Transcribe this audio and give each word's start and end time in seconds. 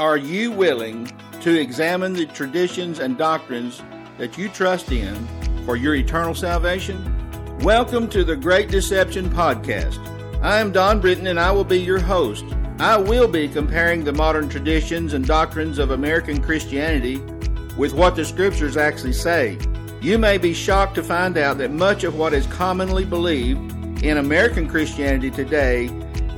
Are 0.00 0.16
you 0.16 0.50
willing 0.50 1.12
to 1.42 1.60
examine 1.60 2.14
the 2.14 2.24
traditions 2.24 3.00
and 3.00 3.18
doctrines 3.18 3.82
that 4.16 4.38
you 4.38 4.48
trust 4.48 4.90
in 4.90 5.14
for 5.66 5.76
your 5.76 5.94
eternal 5.94 6.34
salvation? 6.34 7.58
Welcome 7.58 8.08
to 8.08 8.24
the 8.24 8.34
Great 8.34 8.70
Deception 8.70 9.28
Podcast. 9.28 9.98
I 10.42 10.58
am 10.58 10.72
Don 10.72 11.02
Britton 11.02 11.26
and 11.26 11.38
I 11.38 11.52
will 11.52 11.64
be 11.64 11.78
your 11.78 11.98
host. 11.98 12.46
I 12.78 12.96
will 12.96 13.28
be 13.28 13.46
comparing 13.46 14.02
the 14.02 14.14
modern 14.14 14.48
traditions 14.48 15.12
and 15.12 15.26
doctrines 15.26 15.78
of 15.78 15.90
American 15.90 16.42
Christianity 16.42 17.18
with 17.76 17.92
what 17.92 18.16
the 18.16 18.24
scriptures 18.24 18.78
actually 18.78 19.12
say. 19.12 19.58
You 20.00 20.16
may 20.16 20.38
be 20.38 20.54
shocked 20.54 20.94
to 20.94 21.02
find 21.02 21.36
out 21.36 21.58
that 21.58 21.72
much 21.72 22.04
of 22.04 22.16
what 22.16 22.32
is 22.32 22.46
commonly 22.46 23.04
believed 23.04 24.02
in 24.02 24.16
American 24.16 24.66
Christianity 24.66 25.30
today 25.30 25.90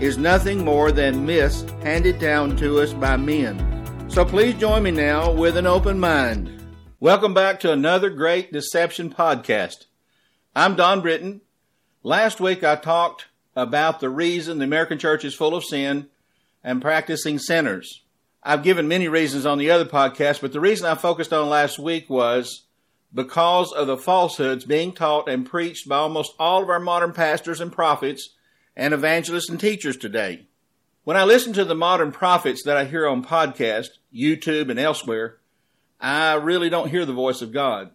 is 0.03 0.19
nothing 0.19 0.65
more 0.65 0.91
than 0.91 1.25
myths 1.25 1.65
handed 1.85 2.19
down 2.19 2.57
to 2.57 2.81
us 2.81 2.93
by 2.93 3.17
men. 3.17 3.57
So 4.11 4.25
please 4.25 4.57
join 4.57 4.83
me 4.83 4.91
now 4.91 5.31
with 5.31 5.57
an 5.57 5.65
open 5.65 6.01
mind. 6.01 6.51
Welcome 6.99 7.35
back 7.35 7.61
to 7.61 7.71
another 7.71 8.11
Great 8.11 8.53
Deception 8.53 9.11
podcast. 9.11 9.87
I'm 10.57 10.75
Don 10.75 11.03
Britton. 11.03 11.41
Last 12.03 12.41
week 12.41 12.65
I 12.65 12.75
talked 12.75 13.27
about 13.55 14.01
the 14.01 14.11
reason 14.11 14.59
the 14.59 14.65
American 14.65 14.99
church 14.99 15.25
is 15.25 15.37
full 15.37 15.55
of 15.55 15.63
sin 15.63 16.09
and 16.65 16.83
practicing 16.83 17.39
sinners. 17.39 18.03
I've 18.43 18.65
given 18.65 18.89
many 18.89 19.07
reasons 19.07 19.47
on 19.47 19.59
the 19.59 19.71
other 19.71 19.85
podcast, 19.85 20.41
but 20.41 20.53
the 20.53 20.59
reason 20.59 20.85
I 20.85 20.97
focused 20.97 21.33
on 21.33 21.49
last 21.49 21.79
week 21.79 22.11
was 22.11 22.65
because 23.15 23.71
of 23.71 23.87
the 23.87 23.97
falsehoods 23.97 24.65
being 24.65 24.95
taught 24.95 25.29
and 25.29 25.49
preached 25.49 25.89
by 25.89 25.99
almost 25.99 26.35
all 26.41 26.65
of 26.65 26.71
our 26.71 26.81
modern 26.81 27.13
pastors 27.13 27.61
and 27.61 27.71
prophets 27.71 28.31
and 28.77 28.95
evangelists 28.95 29.49
and 29.49 29.61
teachers 29.61 29.97
today. 29.97 30.47
When 31.05 31.17
I 31.17 31.25
listen 31.25 31.53
to 31.55 31.65
the 31.65 31.75
modern 31.75 32.13
prophets 32.13 32.63
that 32.65 32.77
I 32.77 32.85
hear 32.85 33.09
on 33.09 33.25
podcast, 33.25 33.89
YouTube, 34.15 34.71
and 34.71 34.79
elsewhere, 34.79 35.39
I 36.01 36.35
really 36.35 36.71
don't 36.71 36.91
hear 36.91 37.05
the 37.05 37.13
voice 37.13 37.43
of 37.43 37.53
God. 37.53 37.91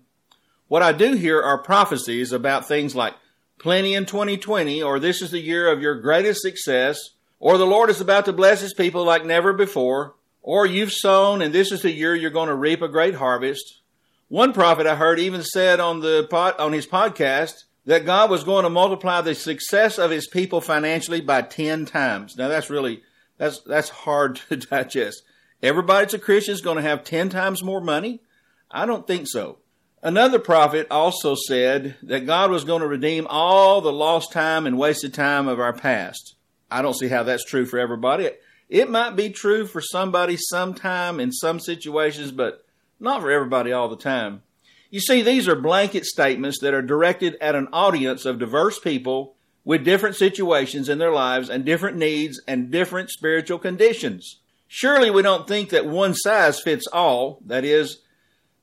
What 0.68 0.84
I 0.84 0.92
do 0.92 1.14
hear 1.14 1.42
are 1.42 1.62
prophecies 1.62 2.32
about 2.32 2.68
things 2.68 2.96
like 2.96 3.14
plenty 3.60 3.94
in 3.94 4.06
2020, 4.06 4.84
or 4.84 5.00
this 5.00 5.22
is 5.22 5.32
the 5.32 5.40
year 5.40 5.72
of 5.72 5.82
your 5.82 5.96
greatest 6.00 6.42
success, 6.42 7.00
or 7.40 7.58
the 7.58 7.66
Lord 7.66 7.90
is 7.90 8.02
about 8.02 8.26
to 8.26 8.34
bless 8.34 8.62
his 8.62 8.74
people 8.74 9.04
like 9.06 9.26
never 9.26 9.54
before, 9.54 10.16
or 10.42 10.66
you've 10.66 10.92
sown 10.92 11.42
and 11.42 11.54
this 11.54 11.72
is 11.72 11.82
the 11.82 11.92
year 11.92 12.16
you're 12.16 12.30
going 12.30 12.50
to 12.50 12.56
reap 12.56 12.82
a 12.82 12.88
great 12.88 13.16
harvest. 13.16 13.82
One 14.28 14.52
prophet 14.52 14.86
I 14.86 14.96
heard 14.96 15.20
even 15.20 15.44
said 15.44 15.80
on 15.80 16.02
the 16.02 16.28
on 16.60 16.74
his 16.74 16.88
podcast 16.88 17.64
that 17.88 18.06
God 18.06 18.30
was 18.30 18.44
going 18.44 18.64
to 18.64 18.70
multiply 18.70 19.22
the 19.22 19.34
success 19.34 19.98
of 19.98 20.12
his 20.12 20.28
people 20.28 20.60
financially 20.60 21.22
by 21.22 21.42
10 21.42 21.86
times. 21.86 22.36
Now 22.36 22.50
that's 22.50 22.70
really, 22.70 23.02
that's, 23.38 23.62
that's 23.62 23.90
hard 23.90 24.36
to 24.50 24.58
digest. 24.58 25.24
Everybody 25.64 26.04
that's 26.04 26.14
a 26.14 26.20
Christian 26.20 26.54
is 26.54 26.62
going 26.62 26.76
to 26.76 26.84
have 26.84 27.04
10 27.04 27.30
times 27.30 27.64
more 27.64 27.82
money? 27.82 28.22
I 28.70 28.86
don't 28.86 29.08
think 29.08 29.28
so. 29.28 29.60
Another 30.04 30.38
prophet 30.38 30.88
also 30.92 31.34
said 31.36 31.96
that 32.04 32.28
God 32.28 32.52
was 32.52 32.66
going 32.66 32.82
to 32.82 32.88
redeem 32.88 33.26
all 33.30 33.80
the 33.82 33.92
lost 33.92 34.34
time 34.34 34.68
and 34.68 34.78
wasted 34.78 35.14
time 35.14 35.48
of 35.48 35.60
our 35.60 35.74
past. 35.74 36.36
I 36.70 36.82
don't 36.82 36.94
see 36.94 37.08
how 37.08 37.24
that's 37.24 37.46
true 37.46 37.66
for 37.66 37.80
everybody. 37.80 38.30
It 38.68 38.90
might 38.90 39.16
be 39.16 39.30
true 39.30 39.66
for 39.66 39.82
somebody 39.82 40.36
sometime 40.38 41.22
in 41.22 41.32
some 41.32 41.62
situations, 41.62 42.34
but 42.34 42.66
not 43.00 43.22
for 43.22 43.32
everybody 43.32 43.72
all 43.72 43.88
the 43.88 43.96
time. 43.96 44.44
You 44.90 45.00
see, 45.02 45.22
these 45.22 45.48
are 45.48 45.56
blanket 45.56 46.06
statements 46.06 46.60
that 46.62 46.74
are 46.74 46.82
directed 46.82 47.36
at 47.42 47.56
an 47.56 47.68
audience 47.74 48.26
of 48.26 48.40
diverse 48.40 48.80
people 48.80 49.36
with 49.66 49.84
different 49.84 50.16
situations 50.16 50.88
in 50.88 50.98
their 50.98 51.12
lives 51.12 51.50
and 51.50 51.66
different 51.66 51.98
needs 51.98 52.42
and 52.48 52.72
different 52.72 53.10
spiritual 53.10 53.60
conditions. 53.60 54.40
Surely 54.68 55.10
we 55.10 55.22
don't 55.22 55.48
think 55.48 55.70
that 55.70 55.86
one 55.86 56.14
size 56.14 56.62
fits 56.62 56.88
all, 56.88 57.40
that 57.46 57.66
is, 57.66 58.02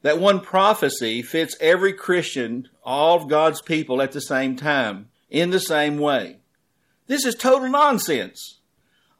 that 0.00 0.18
one 0.18 0.40
prophecy 0.40 1.20
fits 1.20 1.56
every 1.60 1.92
Christian, 1.92 2.68
all 2.82 3.16
of 3.16 3.28
God's 3.28 3.60
people 3.60 4.00
at 4.00 4.12
the 4.12 4.20
same 4.20 4.56
time, 4.56 5.08
in 5.28 5.50
the 5.50 5.60
same 5.60 5.98
way. 5.98 6.38
This 7.06 7.26
is 7.26 7.34
total 7.34 7.68
nonsense. 7.68 8.60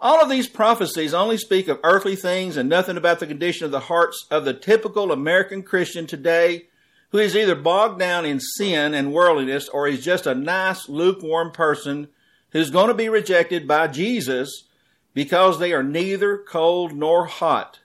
All 0.01 0.23
of 0.23 0.31
these 0.31 0.49
prophecies 0.49 1.15
only 1.15 1.37
speak 1.37 1.69
of 1.69 1.81
earthly 1.85 2.17
things 2.17 2.57
and 2.57 2.69
nothing 2.69 2.97
about 2.97 3.21
the 3.21 3.27
condition 3.27 3.65
of 3.67 3.71
the 3.71 3.81
hearts 3.81 4.27
of 4.31 4.45
the 4.45 4.55
typical 4.55 5.13
American 5.13 5.63
Christian 5.63 6.07
today 6.07 6.65
who 7.15 7.21
is 7.21 7.37
either 7.37 7.55
bogged 7.55 8.01
down 8.01 8.27
in 8.27 8.41
sin 8.41 8.93
and 8.93 9.13
worldliness 9.13 9.69
or 9.69 9.87
he's 9.87 10.05
just 10.05 10.27
a 10.27 10.35
nice, 10.35 10.89
lukewarm 10.89 11.53
person 11.53 12.09
who's 12.51 12.71
going 12.71 12.89
to 12.89 12.95
be 12.95 13.09
rejected 13.09 13.69
by 13.69 13.87
Jesus 13.87 14.65
because 15.15 15.61
they 15.61 15.73
are 15.73 15.85
neither 15.85 16.37
cold 16.37 16.93
nor 16.93 17.27
hot. 17.27 17.79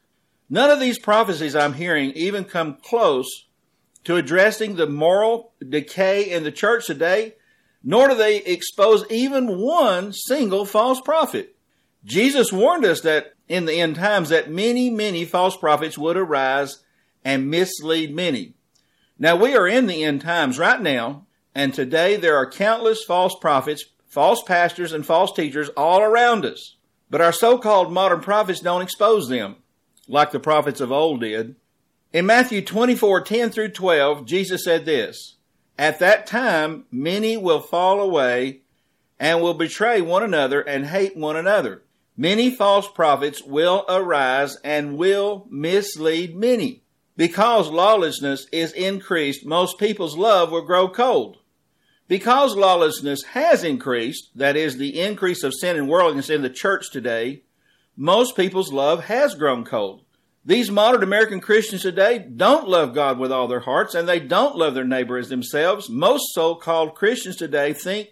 None 0.49 0.71
of 0.71 0.79
these 0.79 0.97
prophecies 0.97 1.55
I'm 1.55 1.73
hearing 1.73 2.09
even 2.13 2.43
come 2.43 2.77
close 2.81 3.45
to 4.05 4.15
addressing 4.15 4.77
the 4.77 4.87
moral 4.87 5.53
decay 5.59 6.23
in 6.31 6.41
the 6.41 6.51
church 6.51 6.87
today, 6.87 7.35
nor 7.83 8.07
do 8.07 8.15
they 8.15 8.37
expose 8.37 9.05
even 9.11 9.59
one 9.59 10.11
single 10.11 10.65
false 10.65 11.01
prophet. 11.01 11.55
Jesus 12.03 12.51
warned 12.51 12.83
us 12.83 13.01
that 13.01 13.35
in 13.47 13.65
the 13.65 13.79
end 13.79 13.97
times 13.97 14.29
that 14.29 14.49
many, 14.49 14.89
many 14.89 15.23
false 15.23 15.55
prophets 15.55 15.99
would 15.99 16.17
arise 16.17 16.79
and 17.23 17.51
mislead 17.51 18.15
many. 18.15 18.55
Now 19.21 19.35
we 19.35 19.53
are 19.53 19.67
in 19.67 19.87
the 19.87 20.05
end 20.05 20.21
times 20.21 20.57
right 20.57 20.81
now, 20.81 21.25
and 21.53 21.73
today 21.73 22.15
there 22.15 22.37
are 22.37 22.49
countless 22.49 23.03
false 23.03 23.35
prophets, 23.41 23.83
false 24.07 24.41
pastors, 24.43 24.93
and 24.93 25.05
false 25.05 25.33
teachers 25.33 25.67
all 25.75 26.01
around 26.01 26.45
us. 26.45 26.77
But 27.09 27.19
our 27.19 27.33
so-called 27.33 27.91
modern 27.91 28.21
prophets 28.21 28.61
don't 28.61 28.81
expose 28.81 29.27
them, 29.27 29.57
like 30.07 30.31
the 30.31 30.39
prophets 30.39 30.79
of 30.79 30.93
old 30.93 31.19
did. 31.19 31.57
In 32.13 32.25
Matthew 32.25 32.63
24, 32.63 33.21
10 33.21 33.49
through 33.49 33.71
12, 33.71 34.25
Jesus 34.25 34.63
said 34.63 34.85
this, 34.85 35.35
At 35.77 35.99
that 35.99 36.25
time, 36.25 36.85
many 36.89 37.35
will 37.35 37.59
fall 37.59 37.99
away 37.99 38.61
and 39.19 39.41
will 39.41 39.53
betray 39.53 39.99
one 39.99 40.23
another 40.23 40.61
and 40.61 40.85
hate 40.85 41.17
one 41.17 41.35
another. 41.35 41.83
Many 42.15 42.55
false 42.55 42.87
prophets 42.87 43.43
will 43.43 43.83
arise 43.89 44.55
and 44.63 44.97
will 44.97 45.45
mislead 45.49 46.37
many. 46.37 46.83
Because 47.19 47.67
lawlessness 47.67 48.47
is 48.49 48.71
increased, 48.71 49.45
most 49.45 49.77
people's 49.77 50.15
love 50.15 50.51
will 50.51 50.61
grow 50.61 50.87
cold. 50.87 51.39
Because 52.07 52.55
lawlessness 52.55 53.23
has 53.33 53.61
increased, 53.61 54.29
that 54.35 54.55
is, 54.55 54.77
the 54.77 54.97
increase 54.97 55.43
of 55.43 55.53
sin 55.53 55.75
and 55.75 55.89
worldliness 55.89 56.29
in 56.29 56.43
the 56.43 56.49
church 56.49 56.89
today, 56.89 57.43
most 57.97 58.37
people's 58.37 58.71
love 58.71 59.03
has 59.03 59.35
grown 59.35 59.65
cold. 59.65 60.05
These 60.45 60.71
modern 60.71 61.03
American 61.03 61.41
Christians 61.41 61.81
today 61.81 62.19
don't 62.19 62.69
love 62.69 62.95
God 62.95 63.19
with 63.19 63.33
all 63.33 63.49
their 63.49 63.59
hearts 63.59 63.95
and 63.95 64.07
they 64.07 64.21
don't 64.21 64.55
love 64.55 64.73
their 64.73 64.85
neighbor 64.85 65.17
as 65.17 65.27
themselves. 65.27 65.89
Most 65.89 66.23
so-called 66.33 66.95
Christians 66.95 67.35
today 67.35 67.73
think 67.73 68.11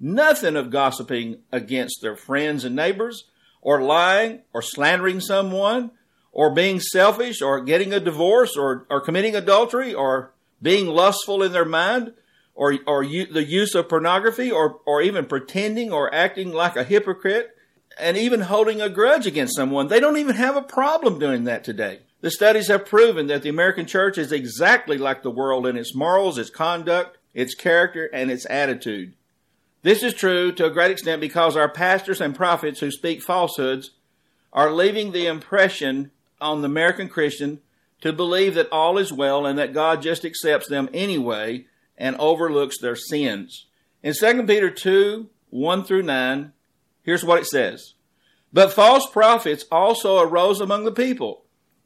nothing 0.00 0.56
of 0.56 0.70
gossiping 0.70 1.42
against 1.52 2.02
their 2.02 2.16
friends 2.16 2.64
and 2.64 2.74
neighbors 2.74 3.22
or 3.60 3.80
lying 3.80 4.40
or 4.52 4.62
slandering 4.62 5.20
someone 5.20 5.92
or 6.32 6.54
being 6.54 6.80
selfish 6.80 7.42
or 7.42 7.60
getting 7.60 7.92
a 7.92 8.00
divorce 8.00 8.56
or, 8.56 8.86
or 8.90 9.00
committing 9.00 9.34
adultery 9.34 9.94
or 9.94 10.32
being 10.62 10.86
lustful 10.86 11.42
in 11.42 11.52
their 11.52 11.64
mind 11.64 12.12
or, 12.54 12.76
or 12.86 13.04
the 13.04 13.44
use 13.44 13.74
of 13.74 13.88
pornography 13.88 14.50
or, 14.50 14.80
or 14.84 15.00
even 15.00 15.26
pretending 15.26 15.92
or 15.92 16.12
acting 16.14 16.52
like 16.52 16.76
a 16.76 16.84
hypocrite 16.84 17.56
and 17.98 18.16
even 18.16 18.42
holding 18.42 18.80
a 18.80 18.88
grudge 18.88 19.26
against 19.26 19.56
someone. 19.56 19.88
They 19.88 20.00
don't 20.00 20.16
even 20.16 20.36
have 20.36 20.56
a 20.56 20.62
problem 20.62 21.18
doing 21.18 21.44
that 21.44 21.64
today. 21.64 22.00
The 22.20 22.30
studies 22.30 22.68
have 22.68 22.84
proven 22.84 23.28
that 23.28 23.42
the 23.42 23.48
American 23.48 23.86
church 23.86 24.18
is 24.18 24.32
exactly 24.32 24.98
like 24.98 25.22
the 25.22 25.30
world 25.30 25.66
in 25.66 25.76
its 25.76 25.94
morals, 25.94 26.36
its 26.36 26.50
conduct, 26.50 27.16
its 27.32 27.54
character, 27.54 28.10
and 28.12 28.30
its 28.30 28.46
attitude. 28.50 29.14
This 29.82 30.02
is 30.02 30.14
true 30.14 30.50
to 30.52 30.66
a 30.66 30.70
great 30.70 30.90
extent 30.90 31.20
because 31.20 31.56
our 31.56 31.68
pastors 31.68 32.20
and 32.20 32.34
prophets 32.34 32.80
who 32.80 32.90
speak 32.90 33.22
falsehoods 33.22 33.92
are 34.52 34.72
leaving 34.72 35.12
the 35.12 35.26
impression 35.26 36.10
on 36.40 36.62
the 36.62 36.66
American 36.66 37.08
Christian 37.08 37.60
to 38.00 38.12
believe 38.12 38.54
that 38.54 38.70
all 38.70 38.98
is 38.98 39.12
well 39.12 39.46
and 39.46 39.58
that 39.58 39.74
God 39.74 40.02
just 40.02 40.24
accepts 40.24 40.68
them 40.68 40.88
anyway 40.92 41.66
and 41.96 42.16
overlooks 42.16 42.78
their 42.80 42.96
sins. 42.96 43.66
In 44.02 44.14
2 44.14 44.44
Peter 44.44 44.70
2 44.70 45.28
1 45.50 45.84
through 45.84 46.02
9, 46.02 46.52
here's 47.02 47.24
what 47.24 47.38
it 47.38 47.46
says 47.46 47.94
But 48.52 48.72
false 48.72 49.10
prophets 49.10 49.64
also 49.72 50.20
arose 50.20 50.60
among 50.60 50.84
the 50.84 50.92
people, 50.92 51.44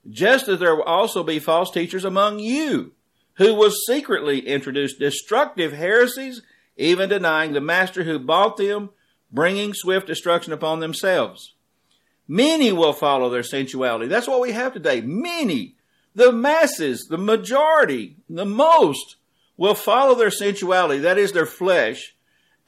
just 0.08 0.48
as 0.48 0.58
there 0.58 0.74
will 0.76 0.82
also 0.82 1.22
be 1.22 1.38
false 1.38 1.70
teachers 1.70 2.04
among 2.04 2.38
you, 2.38 2.92
who 3.34 3.54
will 3.54 3.70
secretly 3.70 4.46
introduce 4.46 4.96
destructive 4.96 5.72
heresies, 5.72 6.42
even 6.76 7.08
denying 7.08 7.52
the 7.52 7.60
master 7.60 8.04
who 8.04 8.18
bought 8.18 8.56
them, 8.56 8.90
bringing 9.30 9.72
swift 9.72 10.06
destruction 10.06 10.52
upon 10.52 10.80
themselves. 10.80 11.54
Many 12.28 12.72
will 12.72 12.92
follow 12.92 13.28
their 13.28 13.42
sensuality. 13.42 14.06
That's 14.06 14.28
what 14.28 14.40
we 14.40 14.52
have 14.52 14.72
today. 14.72 15.00
Many, 15.00 15.74
the 16.14 16.32
masses, 16.32 17.06
the 17.08 17.18
majority, 17.18 18.16
the 18.28 18.46
most 18.46 19.16
will 19.56 19.74
follow 19.74 20.14
their 20.14 20.30
sensuality, 20.30 21.00
that 21.00 21.18
is 21.18 21.32
their 21.32 21.46
flesh, 21.46 22.14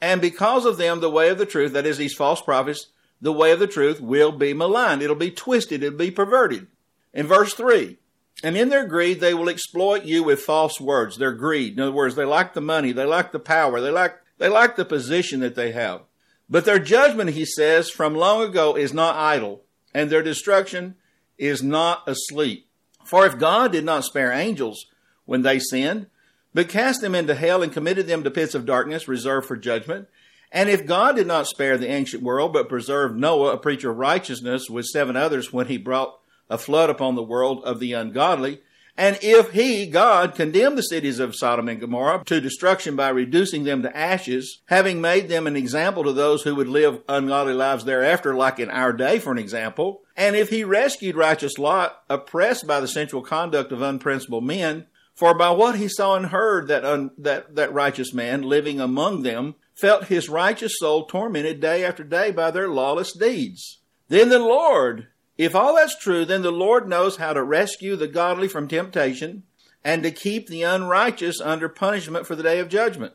and 0.01 0.21
because 0.21 0.65
of 0.65 0.77
them, 0.77 0.99
the 0.99 1.09
way 1.09 1.29
of 1.29 1.37
the 1.37 1.45
truth, 1.45 1.73
that 1.73 1.85
is 1.85 1.97
these 1.97 2.13
false 2.13 2.41
prophets, 2.41 2.87
the 3.21 3.33
way 3.33 3.51
of 3.51 3.59
the 3.59 3.67
truth 3.67 4.01
will 4.01 4.31
be 4.31 4.53
maligned. 4.53 5.01
It'll 5.01 5.15
be 5.15 5.31
twisted. 5.31 5.81
It'll 5.81 5.97
be 5.97 6.11
perverted. 6.11 6.67
In 7.13 7.27
verse 7.27 7.53
3, 7.53 7.97
and 8.43 8.57
in 8.57 8.69
their 8.69 8.85
greed, 8.85 9.21
they 9.21 9.33
will 9.33 9.49
exploit 9.49 10.03
you 10.03 10.21
with 10.21 10.41
false 10.41 10.81
words. 10.81 11.17
Their 11.17 11.31
greed. 11.31 11.73
In 11.73 11.79
other 11.79 11.91
words, 11.91 12.15
they 12.15 12.25
like 12.25 12.53
the 12.53 12.61
money. 12.61 12.91
They 12.91 13.05
like 13.05 13.31
the 13.31 13.39
power. 13.39 13.79
They 13.79 13.89
like, 13.89 14.15
they 14.37 14.49
like 14.49 14.75
the 14.75 14.85
position 14.85 15.39
that 15.39 15.55
they 15.55 15.71
have. 15.71 16.01
But 16.49 16.65
their 16.65 16.79
judgment, 16.79 17.31
he 17.31 17.45
says, 17.45 17.89
from 17.89 18.15
long 18.15 18.41
ago 18.43 18.75
is 18.75 18.93
not 18.93 19.15
idle, 19.15 19.63
and 19.93 20.09
their 20.09 20.21
destruction 20.21 20.95
is 21.37 21.63
not 21.63 22.03
asleep. 22.07 22.67
For 23.03 23.25
if 23.25 23.37
God 23.37 23.71
did 23.71 23.83
not 23.83 24.03
spare 24.03 24.31
angels 24.31 24.85
when 25.25 25.41
they 25.41 25.59
sinned, 25.59 26.07
but 26.53 26.69
cast 26.69 27.01
them 27.01 27.15
into 27.15 27.35
hell 27.35 27.61
and 27.61 27.73
committed 27.73 28.07
them 28.07 28.23
to 28.23 28.31
pits 28.31 28.55
of 28.55 28.65
darkness 28.65 29.07
reserved 29.07 29.47
for 29.47 29.57
judgment, 29.57 30.07
and 30.51 30.69
if 30.69 30.85
God 30.85 31.15
did 31.15 31.27
not 31.27 31.47
spare 31.47 31.77
the 31.77 31.89
ancient 31.89 32.23
world, 32.23 32.53
but 32.53 32.69
preserved 32.69 33.17
Noah, 33.17 33.53
a 33.53 33.57
preacher 33.57 33.91
of 33.91 33.97
righteousness, 33.97 34.69
with 34.69 34.85
seven 34.85 35.15
others 35.15 35.51
when 35.51 35.67
he 35.67 35.77
brought 35.77 36.17
a 36.49 36.57
flood 36.57 36.89
upon 36.89 37.15
the 37.15 37.23
world 37.23 37.63
of 37.63 37.79
the 37.79 37.93
ungodly, 37.93 38.61
and 38.97 39.17
if 39.21 39.51
he, 39.51 39.87
God, 39.87 40.35
condemned 40.35 40.77
the 40.77 40.83
cities 40.83 41.19
of 41.19 41.35
Sodom 41.35 41.67
and 41.67 41.79
Gomorrah 41.79 42.23
to 42.25 42.39
destruction 42.39 42.95
by 42.95 43.09
reducing 43.09 43.65
them 43.65 43.81
to 43.81 43.95
ashes, 43.95 44.61
having 44.67 45.01
made 45.01 45.27
them 45.27 45.47
an 45.47 45.57
example 45.57 46.03
to 46.05 46.13
those 46.13 46.43
who 46.43 46.55
would 46.55 46.69
live 46.69 47.01
ungodly 47.09 47.53
lives 47.53 47.83
thereafter, 47.83 48.33
like 48.33 48.59
in 48.59 48.69
our 48.69 48.93
day, 48.93 49.19
for 49.19 49.31
an 49.31 49.37
example, 49.37 50.01
and 50.15 50.35
if 50.35 50.49
he 50.49 50.63
rescued 50.63 51.15
righteous 51.15 51.57
Lot, 51.57 52.03
oppressed 52.09 52.65
by 52.65 52.79
the 52.79 52.87
sensual 52.87 53.21
conduct 53.21 53.71
of 53.71 53.81
unprincipled 53.81 54.45
men, 54.45 54.85
for 55.13 55.33
by 55.33 55.49
what 55.49 55.75
he 55.75 55.87
saw 55.87 56.15
and 56.15 56.27
heard 56.27 56.67
that, 56.67 56.85
un, 56.85 57.11
that, 57.17 57.55
that 57.55 57.73
righteous 57.73 58.13
man 58.13 58.43
living 58.43 58.79
among 58.79 59.23
them 59.23 59.55
felt 59.73 60.05
his 60.05 60.29
righteous 60.29 60.77
soul 60.77 61.05
tormented 61.05 61.59
day 61.59 61.83
after 61.83 62.03
day 62.03 62.31
by 62.31 62.49
their 62.49 62.69
lawless 62.69 63.11
deeds. 63.13 63.79
Then 64.07 64.29
the 64.29 64.39
Lord, 64.39 65.07
if 65.37 65.55
all 65.55 65.75
that's 65.75 65.97
true, 65.97 66.25
then 66.25 66.41
the 66.41 66.51
Lord 66.51 66.87
knows 66.87 67.17
how 67.17 67.33
to 67.33 67.43
rescue 67.43 67.95
the 67.95 68.07
godly 68.07 68.47
from 68.47 68.67
temptation 68.67 69.43
and 69.83 70.01
to 70.03 70.11
keep 70.11 70.47
the 70.47 70.63
unrighteous 70.63 71.41
under 71.41 71.69
punishment 71.69 72.25
for 72.25 72.35
the 72.35 72.43
day 72.43 72.59
of 72.59 72.69
judgment. 72.69 73.13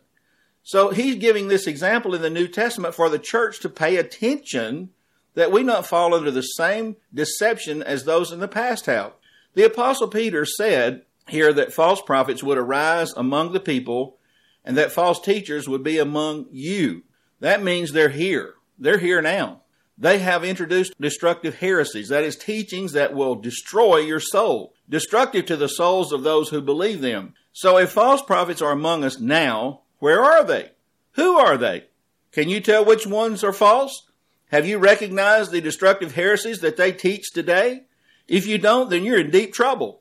So 0.62 0.90
he's 0.90 1.16
giving 1.16 1.48
this 1.48 1.66
example 1.66 2.14
in 2.14 2.22
the 2.22 2.30
New 2.30 2.46
Testament 2.46 2.94
for 2.94 3.08
the 3.08 3.18
church 3.18 3.60
to 3.60 3.68
pay 3.68 3.96
attention 3.96 4.90
that 5.34 5.50
we 5.50 5.62
not 5.62 5.86
fall 5.86 6.14
under 6.14 6.30
the 6.30 6.42
same 6.42 6.96
deception 7.12 7.82
as 7.82 8.04
those 8.04 8.30
in 8.30 8.40
the 8.40 8.48
past 8.48 8.86
have. 8.86 9.12
The 9.54 9.64
apostle 9.64 10.08
Peter 10.08 10.44
said 10.44 11.02
here 11.28 11.52
that 11.52 11.72
false 11.72 12.02
prophets 12.02 12.42
would 12.42 12.58
arise 12.58 13.12
among 13.12 13.52
the 13.52 13.60
people 13.60 14.18
and 14.64 14.76
that 14.76 14.92
false 14.92 15.20
teachers 15.20 15.68
would 15.68 15.82
be 15.82 15.98
among 15.98 16.46
you. 16.50 17.02
That 17.40 17.62
means 17.62 17.92
they're 17.92 18.10
here. 18.10 18.54
They're 18.78 18.98
here 18.98 19.22
now. 19.22 19.62
They 20.00 20.20
have 20.20 20.44
introduced 20.44 20.98
destructive 20.98 21.56
heresies, 21.56 22.08
that 22.08 22.24
is, 22.24 22.34
teachings 22.34 22.92
that 22.92 23.12
will 23.12 23.34
destroy 23.34 23.98
your 23.98 24.18
soul, 24.18 24.72
destructive 24.88 25.44
to 25.46 25.58
the 25.58 25.68
souls 25.68 26.10
of 26.10 26.22
those 26.22 26.48
who 26.48 26.62
believe 26.62 27.02
them. 27.02 27.34
So 27.52 27.76
if 27.76 27.92
false 27.92 28.22
prophets 28.22 28.62
are 28.62 28.72
among 28.72 29.04
us 29.04 29.20
now, 29.20 29.82
where 29.98 30.22
are 30.24 30.42
they? 30.42 30.70
Who 31.12 31.36
are 31.36 31.58
they? 31.58 31.84
Can 32.32 32.48
you 32.48 32.60
tell 32.60 32.82
which 32.82 33.06
ones 33.06 33.44
are 33.44 33.52
false? 33.52 34.10
Have 34.50 34.66
you 34.66 34.78
recognized 34.78 35.50
the 35.50 35.60
destructive 35.60 36.14
heresies 36.14 36.60
that 36.60 36.78
they 36.78 36.92
teach 36.92 37.30
today? 37.30 37.84
If 38.26 38.46
you 38.46 38.56
don't, 38.56 38.88
then 38.88 39.04
you're 39.04 39.20
in 39.20 39.30
deep 39.30 39.52
trouble. 39.52 40.00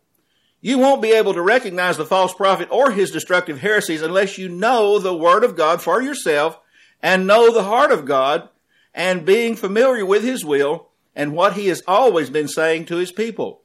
You 0.61 0.77
won't 0.77 1.01
be 1.01 1.11
able 1.11 1.33
to 1.33 1.41
recognize 1.41 1.97
the 1.97 2.05
false 2.05 2.33
prophet 2.33 2.69
or 2.71 2.91
his 2.91 3.11
destructive 3.11 3.59
heresies 3.59 4.01
unless 4.01 4.37
you 4.37 4.47
know 4.47 4.97
the 4.97 5.15
Word 5.15 5.43
of 5.43 5.57
God 5.57 5.81
for 5.81 6.01
yourself 6.01 6.57
and 7.01 7.27
know 7.27 7.51
the 7.51 7.63
heart 7.63 7.91
of 7.91 8.05
God 8.05 8.47
and 8.93 9.25
being 9.25 9.55
familiar 9.55 10.05
with 10.05 10.23
His 10.23 10.43
will 10.43 10.89
and 11.15 11.33
what 11.33 11.53
He 11.53 11.67
has 11.67 11.81
always 11.87 12.29
been 12.29 12.47
saying 12.47 12.85
to 12.85 12.97
His 12.97 13.11
people. 13.11 13.61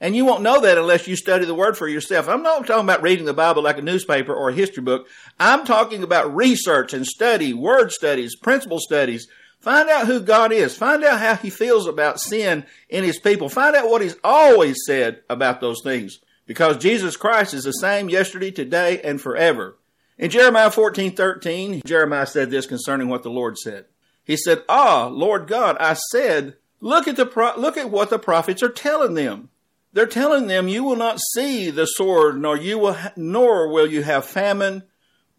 And 0.00 0.14
you 0.14 0.24
won't 0.24 0.42
know 0.42 0.60
that 0.60 0.76
unless 0.76 1.08
you 1.08 1.16
study 1.16 1.46
the 1.46 1.54
Word 1.54 1.76
for 1.76 1.88
yourself. 1.88 2.28
I'm 2.28 2.42
not 2.42 2.66
talking 2.66 2.84
about 2.84 3.02
reading 3.02 3.24
the 3.24 3.32
Bible 3.32 3.62
like 3.62 3.78
a 3.78 3.82
newspaper 3.82 4.34
or 4.34 4.50
a 4.50 4.54
history 4.54 4.82
book. 4.82 5.08
I'm 5.40 5.64
talking 5.64 6.02
about 6.02 6.34
research 6.34 6.92
and 6.92 7.06
study, 7.06 7.54
word 7.54 7.92
studies, 7.92 8.36
principle 8.36 8.78
studies. 8.78 9.26
Find 9.60 9.88
out 9.88 10.06
who 10.06 10.20
God 10.20 10.52
is. 10.52 10.76
Find 10.76 11.02
out 11.02 11.18
how 11.20 11.36
He 11.36 11.50
feels 11.50 11.86
about 11.86 12.20
sin 12.20 12.66
in 12.90 13.04
His 13.04 13.18
people. 13.18 13.48
Find 13.48 13.74
out 13.74 13.88
what 13.88 14.02
He's 14.02 14.16
always 14.22 14.76
said 14.86 15.22
about 15.30 15.60
those 15.60 15.80
things 15.82 16.18
because 16.46 16.76
Jesus 16.76 17.16
Christ 17.16 17.54
is 17.54 17.64
the 17.64 17.72
same 17.72 18.08
yesterday, 18.08 18.50
today, 18.50 19.00
and 19.02 19.20
forever. 19.20 19.76
In 20.18 20.30
Jeremiah 20.30 20.70
14, 20.70 21.14
13, 21.14 21.82
Jeremiah 21.84 22.26
said 22.26 22.50
this 22.50 22.66
concerning 22.66 23.08
what 23.08 23.22
the 23.22 23.30
Lord 23.30 23.58
said. 23.58 23.86
He 24.26 24.36
said, 24.36 24.64
Ah, 24.68 25.06
Lord 25.06 25.46
God, 25.46 25.76
I 25.78 25.94
said, 26.10 26.56
look 26.80 27.06
at 27.06 27.14
the, 27.14 27.24
pro- 27.24 27.56
look 27.56 27.76
at 27.76 27.90
what 27.90 28.10
the 28.10 28.18
prophets 28.18 28.60
are 28.60 28.68
telling 28.68 29.14
them. 29.14 29.50
They're 29.92 30.04
telling 30.04 30.48
them, 30.48 30.66
you 30.66 30.82
will 30.82 30.96
not 30.96 31.20
see 31.32 31.70
the 31.70 31.86
sword, 31.86 32.38
nor 32.38 32.56
you 32.56 32.76
will, 32.76 32.94
ha- 32.94 33.12
nor 33.16 33.72
will 33.72 33.86
you 33.86 34.02
have 34.02 34.24
famine, 34.24 34.82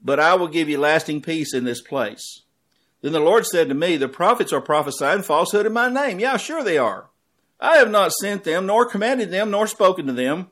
but 0.01 0.21
I 0.21 0.35
will 0.35 0.47
give 0.47 0.69
you 0.69 0.79
lasting 0.79 1.21
peace 1.21 1.53
in 1.53 1.65
this 1.65 1.81
place. 1.81 2.43
Then 3.01 3.11
the 3.11 3.19
Lord 3.19 3.45
said 3.45 3.67
to 3.67 3.75
me, 3.75 3.97
the 3.97 4.07
prophets 4.07 4.53
are 4.53 4.61
prophesying 4.61 5.21
falsehood 5.21 5.65
in 5.65 5.73
my 5.73 5.89
name. 5.89 6.19
Yeah, 6.19 6.37
sure 6.37 6.63
they 6.63 6.77
are. 6.77 7.09
I 7.59 7.77
have 7.77 7.91
not 7.91 8.13
sent 8.13 8.45
them, 8.45 8.65
nor 8.65 8.85
commanded 8.85 9.31
them, 9.31 9.51
nor 9.51 9.67
spoken 9.67 10.07
to 10.07 10.13
them. 10.13 10.47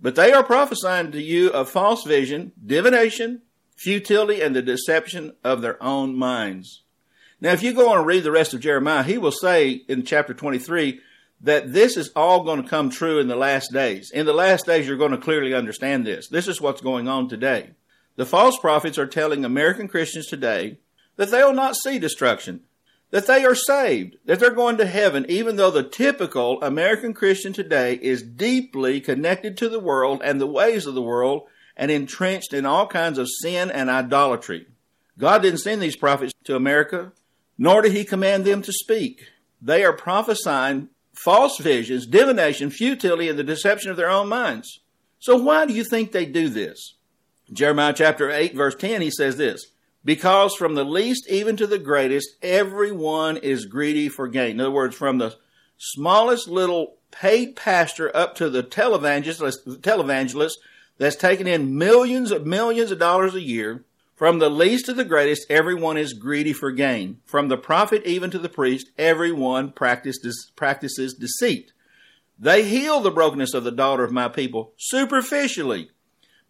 But 0.00 0.14
they 0.14 0.32
are 0.32 0.44
prophesying 0.44 1.10
to 1.12 1.20
you 1.20 1.50
of 1.50 1.68
false 1.68 2.04
vision, 2.04 2.52
divination, 2.64 3.42
futility, 3.76 4.40
and 4.40 4.54
the 4.54 4.62
deception 4.62 5.32
of 5.42 5.60
their 5.60 5.82
own 5.82 6.16
minds. 6.16 6.84
Now, 7.40 7.52
if 7.52 7.62
you 7.62 7.72
go 7.72 7.90
on 7.90 7.98
and 7.98 8.06
read 8.06 8.24
the 8.24 8.30
rest 8.30 8.54
of 8.54 8.60
Jeremiah, 8.60 9.02
he 9.02 9.18
will 9.18 9.32
say 9.32 9.70
in 9.70 10.04
chapter 10.04 10.34
23 10.34 11.00
that 11.42 11.72
this 11.72 11.96
is 11.96 12.10
all 12.14 12.44
going 12.44 12.62
to 12.62 12.68
come 12.68 12.90
true 12.90 13.18
in 13.18 13.28
the 13.28 13.36
last 13.36 13.72
days. 13.72 14.10
In 14.10 14.26
the 14.26 14.34
last 14.34 14.66
days, 14.66 14.86
you're 14.86 14.98
going 14.98 15.12
to 15.12 15.18
clearly 15.18 15.54
understand 15.54 16.06
this. 16.06 16.28
This 16.28 16.48
is 16.48 16.60
what's 16.60 16.82
going 16.82 17.08
on 17.08 17.28
today. 17.28 17.70
The 18.16 18.26
false 18.26 18.58
prophets 18.58 18.98
are 18.98 19.06
telling 19.06 19.44
American 19.44 19.88
Christians 19.88 20.26
today 20.26 20.78
that 21.16 21.30
they 21.30 21.42
will 21.42 21.54
not 21.54 21.76
see 21.76 21.98
destruction 21.98 22.60
that 23.10 23.26
they 23.26 23.44
are 23.44 23.54
saved, 23.54 24.16
that 24.24 24.38
they're 24.38 24.50
going 24.50 24.76
to 24.76 24.86
heaven, 24.86 25.26
even 25.28 25.56
though 25.56 25.70
the 25.70 25.82
typical 25.82 26.62
American 26.62 27.12
Christian 27.12 27.52
today 27.52 27.94
is 28.00 28.22
deeply 28.22 29.00
connected 29.00 29.56
to 29.56 29.68
the 29.68 29.80
world 29.80 30.20
and 30.24 30.40
the 30.40 30.46
ways 30.46 30.86
of 30.86 30.94
the 30.94 31.02
world 31.02 31.42
and 31.76 31.90
entrenched 31.90 32.52
in 32.52 32.66
all 32.66 32.86
kinds 32.86 33.18
of 33.18 33.28
sin 33.42 33.70
and 33.70 33.90
idolatry. 33.90 34.66
God 35.18 35.42
didn't 35.42 35.60
send 35.60 35.82
these 35.82 35.96
prophets 35.96 36.32
to 36.44 36.56
America, 36.56 37.12
nor 37.60 37.82
did 37.82 37.92
he 37.92 38.04
command 38.04 38.46
them 38.46 38.62
to 38.62 38.72
speak. 38.72 39.28
They 39.60 39.84
are 39.84 39.92
prophesying 39.92 40.88
false 41.12 41.58
visions, 41.58 42.06
divination, 42.06 42.70
futility, 42.70 43.28
and 43.28 43.38
the 43.38 43.44
deception 43.44 43.90
of 43.90 43.98
their 43.98 44.08
own 44.08 44.30
minds. 44.30 44.80
So 45.18 45.36
why 45.36 45.66
do 45.66 45.74
you 45.74 45.84
think 45.84 46.10
they 46.10 46.24
do 46.24 46.48
this? 46.48 46.94
Jeremiah 47.52 47.92
chapter 47.92 48.30
8 48.30 48.54
verse 48.54 48.74
10, 48.76 49.02
he 49.02 49.10
says 49.10 49.36
this, 49.36 49.66
because 50.02 50.54
from 50.54 50.74
the 50.74 50.84
least 50.84 51.28
even 51.28 51.58
to 51.58 51.66
the 51.66 51.78
greatest, 51.78 52.30
everyone 52.40 53.36
is 53.36 53.66
greedy 53.66 54.08
for 54.08 54.26
gain. 54.26 54.52
In 54.52 54.60
other 54.62 54.70
words, 54.70 54.96
from 54.96 55.18
the 55.18 55.36
smallest 55.76 56.48
little 56.48 56.96
paid 57.10 57.56
pastor 57.56 58.14
up 58.16 58.34
to 58.36 58.48
the 58.48 58.62
televangelist, 58.62 59.80
televangelist 59.80 60.52
that's 60.96 61.16
taking 61.16 61.46
in 61.46 61.76
millions 61.76 62.30
of 62.30 62.46
millions 62.46 62.90
of 62.90 62.98
dollars 62.98 63.34
a 63.34 63.42
year. 63.42 63.84
From 64.20 64.38
the 64.38 64.50
least 64.50 64.84
to 64.84 64.92
the 64.92 65.06
greatest, 65.06 65.46
everyone 65.48 65.96
is 65.96 66.12
greedy 66.12 66.52
for 66.52 66.72
gain. 66.72 67.20
From 67.24 67.48
the 67.48 67.56
prophet 67.56 68.02
even 68.04 68.30
to 68.32 68.38
the 68.38 68.50
priest, 68.50 68.90
everyone 68.98 69.72
practices, 69.72 70.52
deceit. 71.18 71.72
They 72.38 72.68
heal 72.68 73.00
the 73.00 73.10
brokenness 73.10 73.54
of 73.54 73.64
the 73.64 73.70
daughter 73.70 74.04
of 74.04 74.12
my 74.12 74.28
people 74.28 74.74
superficially 74.76 75.92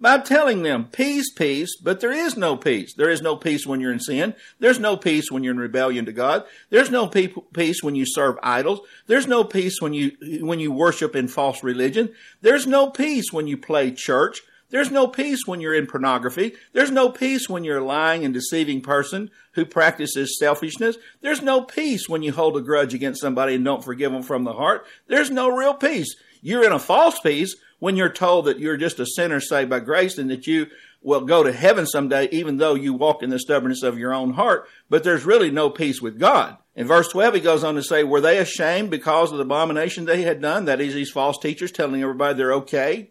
by 0.00 0.18
telling 0.18 0.64
them 0.64 0.86
peace, 0.86 1.32
peace, 1.32 1.76
but 1.80 2.00
there 2.00 2.10
is 2.10 2.36
no 2.36 2.56
peace. 2.56 2.92
There 2.92 3.08
is 3.08 3.22
no 3.22 3.36
peace 3.36 3.64
when 3.64 3.78
you're 3.80 3.92
in 3.92 4.00
sin. 4.00 4.34
There's 4.58 4.80
no 4.80 4.96
peace 4.96 5.30
when 5.30 5.44
you're 5.44 5.54
in 5.54 5.60
rebellion 5.60 6.06
to 6.06 6.12
God. 6.12 6.46
There's 6.70 6.90
no 6.90 7.06
peace 7.06 7.84
when 7.84 7.94
you 7.94 8.04
serve 8.04 8.36
idols. 8.42 8.80
There's 9.06 9.28
no 9.28 9.44
peace 9.44 9.76
when 9.80 9.92
you, 9.92 10.16
when 10.40 10.58
you 10.58 10.72
worship 10.72 11.14
in 11.14 11.28
false 11.28 11.62
religion. 11.62 12.14
There's 12.40 12.66
no 12.66 12.90
peace 12.90 13.26
when 13.30 13.46
you 13.46 13.56
play 13.56 13.92
church. 13.92 14.42
There's 14.70 14.90
no 14.90 15.06
peace 15.06 15.46
when 15.46 15.60
you're 15.60 15.74
in 15.74 15.86
pornography. 15.86 16.54
There's 16.72 16.90
no 16.90 17.10
peace 17.10 17.48
when 17.48 17.64
you're 17.64 17.78
a 17.78 17.84
lying 17.84 18.24
and 18.24 18.32
deceiving 18.32 18.80
person 18.80 19.30
who 19.52 19.64
practices 19.64 20.38
selfishness. 20.38 20.96
There's 21.20 21.42
no 21.42 21.62
peace 21.62 22.08
when 22.08 22.22
you 22.22 22.32
hold 22.32 22.56
a 22.56 22.60
grudge 22.60 22.94
against 22.94 23.20
somebody 23.20 23.54
and 23.54 23.64
don't 23.64 23.84
forgive 23.84 24.12
them 24.12 24.22
from 24.22 24.44
the 24.44 24.54
heart. 24.54 24.86
There's 25.08 25.30
no 25.30 25.48
real 25.48 25.74
peace. 25.74 26.14
You're 26.40 26.64
in 26.64 26.72
a 26.72 26.78
false 26.78 27.18
peace 27.20 27.56
when 27.80 27.96
you're 27.96 28.12
told 28.12 28.44
that 28.46 28.58
you're 28.58 28.76
just 28.76 29.00
a 29.00 29.06
sinner 29.06 29.40
saved 29.40 29.70
by 29.70 29.80
grace 29.80 30.18
and 30.18 30.30
that 30.30 30.46
you 30.46 30.68
will 31.02 31.22
go 31.22 31.42
to 31.42 31.52
heaven 31.52 31.86
someday, 31.86 32.28
even 32.30 32.58
though 32.58 32.74
you 32.74 32.92
walk 32.92 33.22
in 33.22 33.30
the 33.30 33.38
stubbornness 33.38 33.82
of 33.82 33.98
your 33.98 34.12
own 34.12 34.34
heart, 34.34 34.68
but 34.88 35.02
there's 35.02 35.24
really 35.24 35.50
no 35.50 35.70
peace 35.70 36.00
with 36.00 36.18
God. 36.18 36.58
In 36.76 36.86
verse 36.86 37.08
12, 37.08 37.34
he 37.34 37.40
goes 37.40 37.64
on 37.64 37.74
to 37.74 37.82
say, 37.82 38.04
Were 38.04 38.20
they 38.20 38.38
ashamed 38.38 38.90
because 38.90 39.32
of 39.32 39.38
the 39.38 39.44
abomination 39.44 40.04
they 40.04 40.22
had 40.22 40.40
done? 40.40 40.66
That 40.66 40.80
is, 40.80 40.94
these 40.94 41.10
false 41.10 41.38
teachers 41.38 41.72
telling 41.72 42.02
everybody 42.02 42.36
they're 42.36 42.52
okay. 42.54 43.10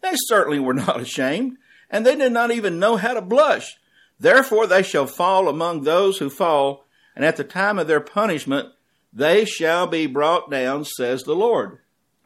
They 0.00 0.12
certainly 0.26 0.60
were 0.60 0.74
not 0.74 1.00
ashamed, 1.00 1.56
and 1.90 2.04
they 2.04 2.16
did 2.16 2.32
not 2.32 2.50
even 2.50 2.78
know 2.78 2.96
how 2.96 3.14
to 3.14 3.22
blush. 3.22 3.76
Therefore, 4.20 4.66
they 4.66 4.82
shall 4.82 5.06
fall 5.06 5.48
among 5.48 5.82
those 5.82 6.18
who 6.18 6.30
fall, 6.30 6.86
and 7.14 7.24
at 7.24 7.36
the 7.36 7.44
time 7.44 7.78
of 7.78 7.86
their 7.86 8.00
punishment, 8.00 8.68
they 9.12 9.44
shall 9.44 9.86
be 9.86 10.06
brought 10.06 10.50
down, 10.50 10.84
says 10.84 11.22
the 11.22 11.34
Lord. 11.34 11.78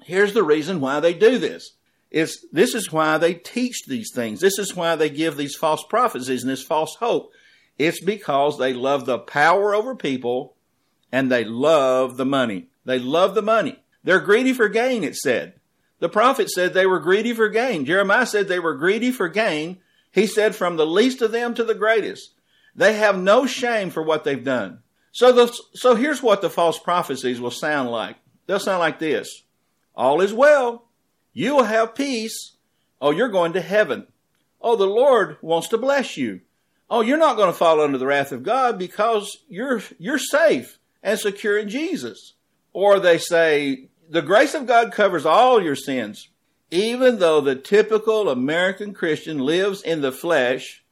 Here's 0.05 0.35
the 0.35 0.43
reason 0.43 0.81
why 0.81 1.01
they 1.01 1.15
do 1.15 1.39
this. 1.39 1.73
It's, 2.11 2.45
this 2.53 2.75
is 2.75 2.93
why 2.93 3.17
they 3.19 3.35
teach 3.35 3.87
these 3.87 4.11
things. 4.15 4.41
This 4.41 4.59
is 4.59 4.77
why 4.77 4.97
they 4.97 5.09
give 5.09 5.37
these 5.37 5.55
false 5.55 5.83
prophecies 5.89 6.43
and 6.43 6.51
this 6.51 6.63
false 6.63 6.97
hope. 6.97 7.33
It's 7.79 8.05
because 8.05 8.59
they 8.59 8.75
love 8.75 9.07
the 9.07 9.19
power 9.19 9.75
over 9.75 9.95
people 9.95 10.57
and 11.11 11.31
they 11.31 11.45
love 11.45 12.19
the 12.19 12.27
money. 12.27 12.69
They 12.85 12.99
love 12.99 13.35
the 13.35 13.43
money. 13.43 13.79
They're 14.05 14.21
greedy 14.21 14.53
for 14.53 14.69
gain, 14.69 15.05
it 15.05 15.17
said. 15.17 15.55
The 16.03 16.09
prophet 16.09 16.51
said 16.51 16.75
they 16.75 16.85
were 16.85 16.99
greedy 16.99 17.33
for 17.33 17.49
gain. 17.49 17.85
Jeremiah 17.85 18.27
said 18.27 18.49
they 18.49 18.59
were 18.59 18.75
greedy 18.75 19.13
for 19.13 19.29
gain. 19.29 19.79
He 20.11 20.27
said 20.27 20.57
from 20.57 20.77
the 20.77 20.85
least 20.85 21.23
of 21.23 21.31
them 21.31 21.55
to 21.55 21.63
the 21.63 21.77
greatest. 21.77 22.35
They 22.75 22.95
have 22.95 23.17
no 23.17 23.47
shame 23.47 23.89
for 23.89 24.03
what 24.03 24.25
they've 24.25 24.43
done. 24.43 24.81
So 25.13 25.31
the, 25.31 25.57
so 25.75 25.95
here's 25.95 26.21
what 26.21 26.43
the 26.43 26.51
false 26.51 26.77
prophecies 26.77 27.41
will 27.41 27.53
sound 27.53 27.93
like. 27.93 28.17
They'll 28.49 28.59
sound 28.59 28.81
like 28.81 28.99
this. 28.99 29.45
All 29.95 30.21
is 30.21 30.33
well. 30.33 30.89
You 31.33 31.55
will 31.55 31.65
have 31.67 31.95
peace. 31.95 32.57
Oh, 33.01 33.13
you're 33.13 33.29
going 33.29 33.53
to 33.53 33.61
heaven. 33.61 34.09
Oh, 34.61 34.75
the 34.75 34.87
Lord 34.87 35.37
wants 35.41 35.69
to 35.69 35.79
bless 35.79 36.17
you. 36.17 36.41
Oh, 36.91 37.03
you're 37.03 37.17
not 37.17 37.37
going 37.37 37.53
to 37.53 37.57
fall 37.57 37.81
under 37.81 37.97
the 37.97 38.07
wrath 38.07 38.33
of 38.33 38.43
God 38.43 38.77
because 38.77 39.39
you're, 39.49 39.81
you're 40.01 40.19
safe 40.19 40.81
and 41.01 41.17
secure 41.17 41.57
in 41.57 41.69
Jesus. 41.69 42.33
Or 42.73 42.99
they 42.99 43.19
say, 43.19 43.87
the 44.13 44.21
grace 44.21 44.53
of 44.53 44.67
God 44.67 44.93
covers 44.93 45.25
all 45.25 45.63
your 45.63 45.75
sins. 45.75 46.29
Even 46.71 47.19
though 47.19 47.41
the 47.41 47.57
typical 47.57 48.29
American 48.29 48.93
Christian 48.93 49.39
lives 49.39 49.81
in 49.81 50.03
the 50.03 50.13
flesh 50.13 50.85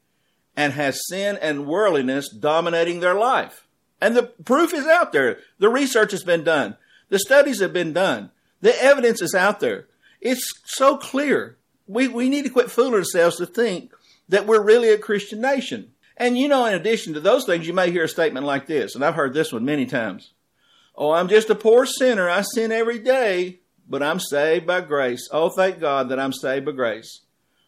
and 0.56 0.72
has 0.72 1.06
sin 1.06 1.38
and 1.40 1.66
worldliness 1.66 2.30
dominating 2.30 3.00
their 3.00 3.14
life. 3.14 3.66
And 4.00 4.16
the 4.16 4.22
proof 4.22 4.72
is 4.72 4.86
out 4.86 5.12
there. 5.12 5.38
The 5.58 5.68
research 5.68 6.12
has 6.12 6.24
been 6.24 6.44
done. 6.44 6.78
The 7.10 7.18
studies 7.18 7.60
have 7.60 7.74
been 7.74 7.92
done. 7.92 8.30
The 8.62 8.82
evidence 8.82 9.20
is 9.20 9.34
out 9.34 9.60
there. 9.60 9.86
It's 10.22 10.50
so 10.64 10.96
clear. 10.96 11.58
We, 11.86 12.08
we 12.08 12.30
need 12.30 12.44
to 12.44 12.50
quit 12.50 12.70
fooling 12.70 12.94
ourselves 12.94 13.36
to 13.36 13.44
think 13.44 13.92
that 14.30 14.46
we're 14.46 14.62
really 14.62 14.88
a 14.88 14.98
Christian 14.98 15.42
nation. 15.42 15.92
And 16.16 16.38
you 16.38 16.48
know, 16.48 16.64
in 16.64 16.74
addition 16.74 17.12
to 17.14 17.20
those 17.20 17.44
things, 17.44 17.66
you 17.66 17.74
may 17.74 17.90
hear 17.90 18.04
a 18.04 18.08
statement 18.08 18.46
like 18.46 18.66
this, 18.66 18.94
and 18.94 19.04
I've 19.04 19.14
heard 19.14 19.34
this 19.34 19.52
one 19.52 19.64
many 19.66 19.84
times. 19.84 20.32
Oh, 20.97 21.12
I'm 21.12 21.28
just 21.28 21.50
a 21.50 21.54
poor 21.54 21.87
sinner. 21.87 22.28
I 22.28 22.42
sin 22.42 22.73
every 22.73 22.99
day, 22.99 23.61
but 23.88 24.02
I'm 24.02 24.20
saved 24.20 24.66
by 24.66 24.80
grace. 24.80 25.28
Oh, 25.32 25.49
thank 25.49 25.80
God 25.80 26.09
that 26.09 26.20
I'm 26.20 26.32
saved 26.32 26.66
by 26.66 26.73
grace. 26.73 27.23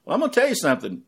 Well, 0.04 0.14
I'm 0.14 0.20
going 0.20 0.30
to 0.30 0.40
tell 0.40 0.48
you 0.48 0.54
something. 0.54 1.02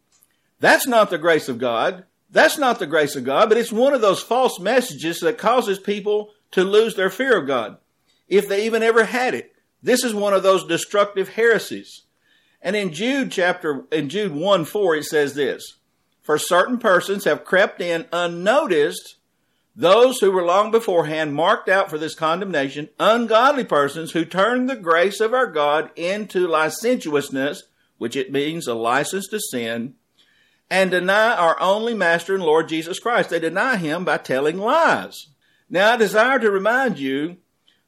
That's 0.60 0.86
not 0.86 1.10
the 1.10 1.18
grace 1.18 1.48
of 1.48 1.58
God. 1.58 2.04
That's 2.30 2.58
not 2.58 2.78
the 2.78 2.86
grace 2.86 3.14
of 3.14 3.24
God, 3.24 3.48
but 3.48 3.58
it's 3.58 3.72
one 3.72 3.94
of 3.94 4.00
those 4.00 4.22
false 4.22 4.58
messages 4.58 5.20
that 5.20 5.38
causes 5.38 5.78
people 5.78 6.32
to 6.50 6.64
lose 6.64 6.94
their 6.94 7.10
fear 7.10 7.38
of 7.38 7.46
God, 7.46 7.78
if 8.28 8.48
they 8.48 8.66
even 8.66 8.82
ever 8.82 9.04
had 9.04 9.34
it. 9.34 9.54
This 9.82 10.02
is 10.02 10.14
one 10.14 10.32
of 10.32 10.42
those 10.42 10.66
destructive 10.66 11.30
heresies. 11.30 12.02
And 12.62 12.74
in 12.74 12.92
Jude 12.92 13.30
chapter, 13.30 13.84
in 13.92 14.08
Jude 14.08 14.32
1 14.32 14.64
4, 14.64 14.96
it 14.96 15.04
says 15.04 15.34
this 15.34 15.76
For 16.22 16.38
certain 16.38 16.78
persons 16.78 17.24
have 17.24 17.44
crept 17.44 17.80
in 17.80 18.06
unnoticed, 18.12 19.16
those 19.76 20.20
who 20.20 20.30
were 20.30 20.44
long 20.44 20.70
beforehand 20.70 21.34
marked 21.34 21.68
out 21.68 21.90
for 21.90 21.98
this 21.98 22.14
condemnation, 22.14 22.90
ungodly 23.00 23.64
persons 23.64 24.12
who 24.12 24.24
turn 24.24 24.66
the 24.66 24.76
grace 24.76 25.20
of 25.20 25.34
our 25.34 25.48
God 25.48 25.90
into 25.96 26.46
licentiousness, 26.46 27.64
which 27.98 28.14
it 28.14 28.30
means 28.30 28.68
a 28.68 28.74
license 28.74 29.28
to 29.28 29.40
sin, 29.40 29.94
and 30.70 30.92
deny 30.92 31.34
our 31.34 31.60
only 31.60 31.92
Master 31.92 32.34
and 32.34 32.44
Lord 32.44 32.68
Jesus 32.68 33.00
Christ. 33.00 33.30
They 33.30 33.40
deny 33.40 33.76
Him 33.76 34.04
by 34.04 34.18
telling 34.18 34.58
lies. 34.58 35.28
Now, 35.68 35.94
I 35.94 35.96
desire 35.96 36.38
to 36.38 36.50
remind 36.50 36.98
you, 36.98 37.38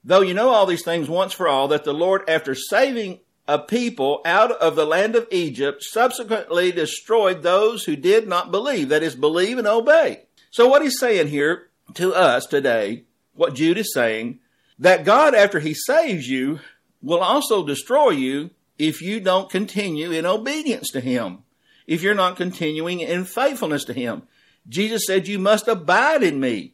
though 0.03 0.23
you 0.23 0.35
know 0.35 0.49
all 0.49 0.67
these 0.67 0.85
things 0.85 1.09
once 1.09 1.33
for 1.33 1.47
all, 1.47 1.69
that 1.69 1.85
the 1.85 1.95
Lord, 1.95 2.29
after 2.29 2.55
saving 2.55 3.21
a 3.47 3.61
people 3.61 4.23
out 4.25 4.51
of 4.51 4.75
the 4.75 4.87
land 4.87 5.15
of 5.15 5.29
Egypt, 5.31 5.85
subsequently 5.85 6.73
destroyed 6.73 7.43
those 7.43 7.85
who 7.85 7.95
did 7.95 8.27
not 8.27 8.51
believe, 8.51 8.89
that 8.89 9.05
is, 9.05 9.15
believe 9.15 9.57
and 9.57 9.69
obey. 9.69 10.23
So, 10.51 10.67
what 10.67 10.83
He's 10.83 10.99
saying 10.99 11.29
here 11.29 11.69
to 11.95 12.15
us 12.15 12.47
today, 12.47 13.05
what 13.35 13.55
Jude 13.55 13.79
is 13.79 13.93
saying, 13.93 14.41
that 14.79 15.05
God, 15.05 15.35
after 15.35 15.61
He 15.61 15.75
saves 15.75 16.29
you, 16.29 16.61
will 17.03 17.21
also 17.21 17.67
destroy 17.67 18.11
you 18.11 18.51
if 18.79 19.01
you 19.01 19.21
don't 19.21 19.51
continue 19.51 20.11
in 20.11 20.27
obedience 20.27 20.91
to 20.91 21.01
Him 21.01 21.45
if 21.87 22.03
you're 22.03 22.15
not 22.15 22.37
continuing 22.37 23.01
in 23.01 23.25
faithfulness 23.25 23.85
to 23.85 23.93
Him. 23.93 24.23
Jesus 24.69 25.07
said, 25.07 25.29
You 25.29 25.39
must 25.39 25.69
abide 25.69 26.23
in 26.23 26.41
me. 26.41 26.73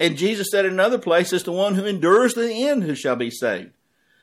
And 0.00 0.16
Jesus 0.16 0.48
said 0.50 0.64
in 0.64 0.72
another 0.72 0.98
place, 0.98 1.32
It's 1.32 1.44
the 1.44 1.52
one 1.52 1.74
who 1.74 1.84
endures 1.84 2.34
to 2.34 2.40
the 2.40 2.66
end 2.66 2.82
who 2.82 2.94
shall 2.94 3.16
be 3.16 3.30
saved. 3.30 3.70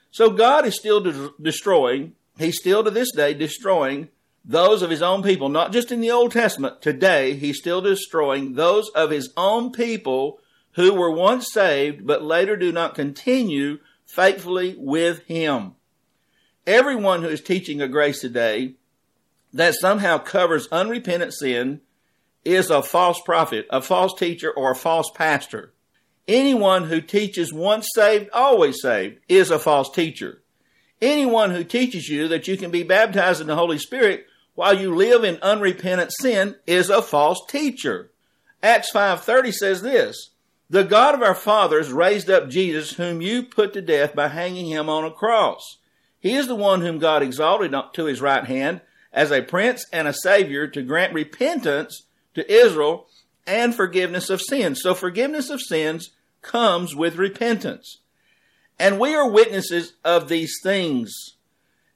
So 0.09 0.29
God 0.31 0.65
is 0.65 0.75
still 0.75 1.01
de- 1.01 1.31
destroying, 1.41 2.13
He's 2.37 2.57
still 2.57 2.83
to 2.83 2.91
this 2.91 3.11
day 3.15 3.33
destroying 3.33 4.09
those 4.43 4.81
of 4.81 4.89
His 4.89 5.01
own 5.01 5.23
people, 5.23 5.49
not 5.49 5.71
just 5.71 5.91
in 5.91 6.01
the 6.01 6.11
Old 6.11 6.31
Testament. 6.31 6.81
Today, 6.81 7.35
He's 7.35 7.57
still 7.57 7.81
destroying 7.81 8.53
those 8.53 8.89
of 8.89 9.11
His 9.11 9.31
own 9.37 9.71
people 9.71 10.39
who 10.73 10.93
were 10.93 11.11
once 11.11 11.51
saved, 11.51 12.05
but 12.05 12.23
later 12.23 12.55
do 12.55 12.71
not 12.71 12.95
continue 12.95 13.79
faithfully 14.05 14.75
with 14.77 15.23
Him. 15.25 15.75
Everyone 16.65 17.21
who 17.21 17.29
is 17.29 17.41
teaching 17.41 17.81
a 17.81 17.87
grace 17.87 18.21
today 18.21 18.75
that 19.53 19.75
somehow 19.75 20.17
covers 20.17 20.67
unrepentant 20.71 21.33
sin 21.33 21.81
is 22.45 22.69
a 22.69 22.81
false 22.81 23.19
prophet, 23.21 23.65
a 23.69 23.81
false 23.81 24.17
teacher, 24.17 24.51
or 24.51 24.71
a 24.71 24.75
false 24.75 25.11
pastor. 25.13 25.73
Anyone 26.27 26.85
who 26.85 27.01
teaches 27.01 27.53
once 27.53 27.87
saved, 27.93 28.29
always 28.31 28.81
saved 28.81 29.19
is 29.27 29.51
a 29.51 29.59
false 29.59 29.89
teacher. 29.91 30.41
Anyone 31.01 31.51
who 31.51 31.63
teaches 31.63 32.07
you 32.07 32.27
that 32.27 32.47
you 32.47 32.57
can 32.57 32.71
be 32.71 32.83
baptized 32.83 33.41
in 33.41 33.47
the 33.47 33.55
Holy 33.55 33.79
Spirit 33.79 34.25
while 34.61 34.79
you 34.79 34.93
live 34.93 35.23
in 35.23 35.39
unrepentant 35.41 36.11
sin 36.19 36.55
is 36.67 36.91
a 36.91 37.01
false 37.01 37.39
teacher. 37.49 38.11
Acts 38.61 38.91
5:30 38.91 39.51
says 39.51 39.81
this, 39.81 40.29
"The 40.69 40.83
God 40.83 41.15
of 41.15 41.23
our 41.23 41.33
fathers 41.33 41.91
raised 41.91 42.29
up 42.29 42.47
Jesus 42.47 42.93
whom 42.93 43.23
you 43.23 43.41
put 43.41 43.73
to 43.73 43.81
death 43.81 44.13
by 44.13 44.27
hanging 44.27 44.67
him 44.67 44.87
on 44.87 45.03
a 45.03 45.09
cross. 45.09 45.79
He 46.19 46.35
is 46.35 46.45
the 46.45 46.53
one 46.53 46.81
whom 46.81 46.99
God 46.99 47.23
exalted 47.23 47.73
to 47.93 48.05
his 48.05 48.21
right 48.21 48.45
hand 48.45 48.81
as 49.11 49.31
a 49.31 49.41
prince 49.41 49.87
and 49.91 50.07
a 50.07 50.13
savior 50.13 50.67
to 50.67 50.83
grant 50.83 51.11
repentance 51.11 52.03
to 52.35 52.47
Israel 52.47 53.07
and 53.47 53.73
forgiveness 53.73 54.29
of 54.29 54.43
sins. 54.43 54.79
So 54.83 54.93
forgiveness 54.93 55.49
of 55.49 55.59
sins 55.59 56.11
comes 56.43 56.95
with 56.95 57.15
repentance. 57.15 57.97
And 58.77 58.99
we 58.99 59.15
are 59.15 59.27
witnesses 59.27 59.93
of 60.05 60.29
these 60.29 60.59
things. 60.61 61.11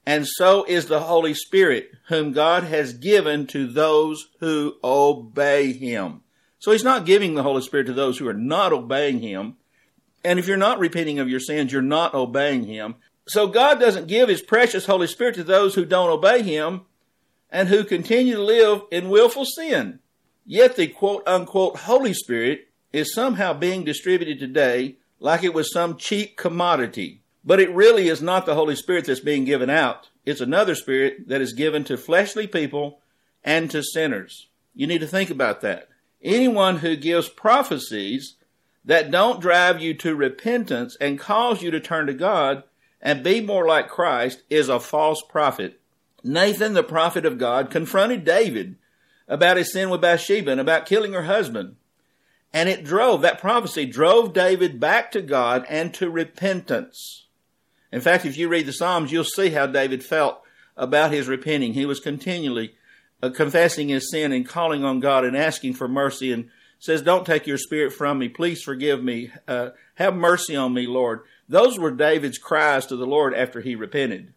And 0.06 0.26
so 0.26 0.64
is 0.64 0.86
the 0.86 1.00
Holy 1.00 1.34
Spirit, 1.34 1.90
whom 2.06 2.30
God 2.32 2.62
has 2.62 2.92
given 2.92 3.48
to 3.48 3.66
those 3.66 4.28
who 4.38 4.76
obey 4.84 5.72
Him. 5.72 6.22
So 6.60 6.70
He's 6.70 6.84
not 6.84 7.04
giving 7.04 7.34
the 7.34 7.42
Holy 7.42 7.62
Spirit 7.62 7.86
to 7.86 7.92
those 7.92 8.18
who 8.18 8.28
are 8.28 8.34
not 8.34 8.72
obeying 8.72 9.18
Him. 9.18 9.56
And 10.24 10.38
if 10.38 10.46
you're 10.46 10.56
not 10.56 10.78
repenting 10.78 11.18
of 11.18 11.28
your 11.28 11.40
sins, 11.40 11.72
you're 11.72 11.82
not 11.82 12.14
obeying 12.14 12.64
Him. 12.64 12.94
So 13.26 13.48
God 13.48 13.80
doesn't 13.80 14.06
give 14.06 14.28
His 14.28 14.42
precious 14.42 14.86
Holy 14.86 15.08
Spirit 15.08 15.34
to 15.34 15.44
those 15.44 15.74
who 15.74 15.84
don't 15.84 16.10
obey 16.10 16.42
Him 16.42 16.82
and 17.50 17.68
who 17.68 17.82
continue 17.82 18.36
to 18.36 18.42
live 18.42 18.82
in 18.92 19.08
willful 19.08 19.44
sin. 19.44 19.98
Yet 20.44 20.76
the 20.76 20.86
quote 20.86 21.26
unquote 21.26 21.78
Holy 21.78 22.14
Spirit 22.14 22.68
is 22.92 23.12
somehow 23.12 23.52
being 23.52 23.82
distributed 23.82 24.38
today 24.38 24.98
like 25.18 25.42
it 25.42 25.54
was 25.54 25.72
some 25.72 25.96
cheap 25.96 26.36
commodity. 26.36 27.22
But 27.46 27.60
it 27.60 27.72
really 27.72 28.08
is 28.08 28.20
not 28.20 28.44
the 28.44 28.56
Holy 28.56 28.74
Spirit 28.74 29.04
that's 29.06 29.20
being 29.20 29.44
given 29.44 29.70
out. 29.70 30.08
It's 30.24 30.40
another 30.40 30.74
spirit 30.74 31.28
that 31.28 31.40
is 31.40 31.52
given 31.52 31.84
to 31.84 31.96
fleshly 31.96 32.48
people 32.48 33.00
and 33.44 33.70
to 33.70 33.84
sinners. 33.84 34.48
You 34.74 34.88
need 34.88 35.00
to 35.00 35.06
think 35.06 35.30
about 35.30 35.60
that. 35.60 35.88
Anyone 36.20 36.78
who 36.78 36.96
gives 36.96 37.28
prophecies 37.28 38.34
that 38.84 39.12
don't 39.12 39.40
drive 39.40 39.80
you 39.80 39.94
to 39.94 40.16
repentance 40.16 40.96
and 41.00 41.20
cause 41.20 41.62
you 41.62 41.70
to 41.70 41.78
turn 41.78 42.08
to 42.08 42.14
God 42.14 42.64
and 43.00 43.22
be 43.22 43.40
more 43.40 43.66
like 43.66 43.88
Christ 43.88 44.42
is 44.50 44.68
a 44.68 44.80
false 44.80 45.22
prophet. 45.28 45.80
Nathan, 46.24 46.72
the 46.72 46.82
prophet 46.82 47.24
of 47.24 47.38
God, 47.38 47.70
confronted 47.70 48.24
David 48.24 48.76
about 49.28 49.56
his 49.56 49.72
sin 49.72 49.88
with 49.88 50.00
Bathsheba 50.00 50.50
and 50.50 50.60
about 50.60 50.86
killing 50.86 51.12
her 51.12 51.24
husband. 51.24 51.76
And 52.52 52.68
it 52.68 52.84
drove, 52.84 53.22
that 53.22 53.40
prophecy 53.40 53.86
drove 53.86 54.32
David 54.32 54.80
back 54.80 55.12
to 55.12 55.22
God 55.22 55.64
and 55.68 55.94
to 55.94 56.10
repentance. 56.10 57.25
In 57.92 58.00
fact, 58.00 58.24
if 58.24 58.36
you 58.36 58.48
read 58.48 58.66
the 58.66 58.72
Psalms, 58.72 59.12
you'll 59.12 59.24
see 59.24 59.50
how 59.50 59.66
David 59.66 60.04
felt 60.04 60.42
about 60.76 61.12
his 61.12 61.28
repenting. 61.28 61.74
He 61.74 61.86
was 61.86 62.00
continually 62.00 62.74
uh, 63.22 63.30
confessing 63.30 63.88
his 63.88 64.10
sin 64.10 64.32
and 64.32 64.46
calling 64.46 64.84
on 64.84 65.00
God 65.00 65.24
and 65.24 65.36
asking 65.36 65.74
for 65.74 65.88
mercy 65.88 66.32
and 66.32 66.50
says, 66.78 67.02
Don't 67.02 67.26
take 67.26 67.46
your 67.46 67.58
spirit 67.58 67.92
from 67.92 68.18
me. 68.18 68.28
Please 68.28 68.62
forgive 68.62 69.02
me. 69.02 69.30
Uh, 69.48 69.70
have 69.94 70.14
mercy 70.14 70.54
on 70.54 70.74
me, 70.74 70.86
Lord. 70.86 71.20
Those 71.48 71.78
were 71.78 71.90
David's 71.90 72.38
cries 72.38 72.86
to 72.86 72.96
the 72.96 73.06
Lord 73.06 73.34
after 73.34 73.60
he 73.60 73.74
repented. 73.74 74.34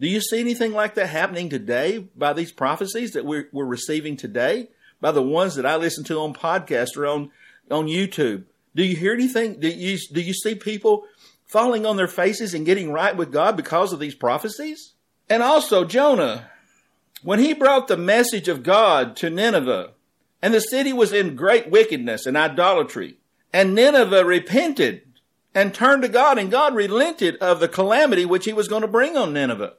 Do 0.00 0.08
you 0.08 0.20
see 0.20 0.40
anything 0.40 0.72
like 0.72 0.94
that 0.94 1.08
happening 1.08 1.48
today 1.48 1.98
by 2.16 2.32
these 2.32 2.52
prophecies 2.52 3.12
that 3.12 3.24
we're, 3.24 3.48
we're 3.52 3.64
receiving 3.64 4.16
today? 4.16 4.68
By 5.00 5.12
the 5.12 5.22
ones 5.22 5.56
that 5.56 5.66
I 5.66 5.76
listen 5.76 6.04
to 6.04 6.20
on 6.20 6.34
podcast 6.34 6.96
or 6.96 7.06
on, 7.06 7.30
on 7.70 7.86
YouTube? 7.86 8.44
Do 8.74 8.84
you 8.84 8.96
hear 8.96 9.12
anything? 9.12 9.58
Do 9.60 9.68
you, 9.68 9.98
do 10.12 10.20
you 10.20 10.34
see 10.34 10.54
people 10.54 11.04
falling 11.48 11.84
on 11.84 11.96
their 11.96 12.06
faces 12.06 12.54
and 12.54 12.66
getting 12.66 12.92
right 12.92 13.16
with 13.16 13.32
God 13.32 13.56
because 13.56 13.92
of 13.92 13.98
these 13.98 14.14
prophecies? 14.14 14.92
And 15.28 15.42
also 15.42 15.84
Jonah, 15.84 16.50
when 17.22 17.40
he 17.40 17.52
brought 17.52 17.88
the 17.88 17.96
message 17.96 18.48
of 18.48 18.62
God 18.62 19.16
to 19.16 19.30
Nineveh, 19.30 19.92
and 20.40 20.54
the 20.54 20.60
city 20.60 20.92
was 20.92 21.12
in 21.12 21.34
great 21.34 21.70
wickedness 21.70 22.26
and 22.26 22.36
idolatry, 22.36 23.16
and 23.52 23.74
Nineveh 23.74 24.24
repented 24.24 25.02
and 25.54 25.74
turned 25.74 26.02
to 26.02 26.08
God, 26.08 26.38
and 26.38 26.50
God 26.50 26.74
relented 26.74 27.36
of 27.36 27.58
the 27.58 27.68
calamity 27.68 28.24
which 28.24 28.44
he 28.44 28.52
was 28.52 28.68
going 28.68 28.82
to 28.82 28.88
bring 28.88 29.16
on 29.16 29.32
Nineveh. 29.32 29.74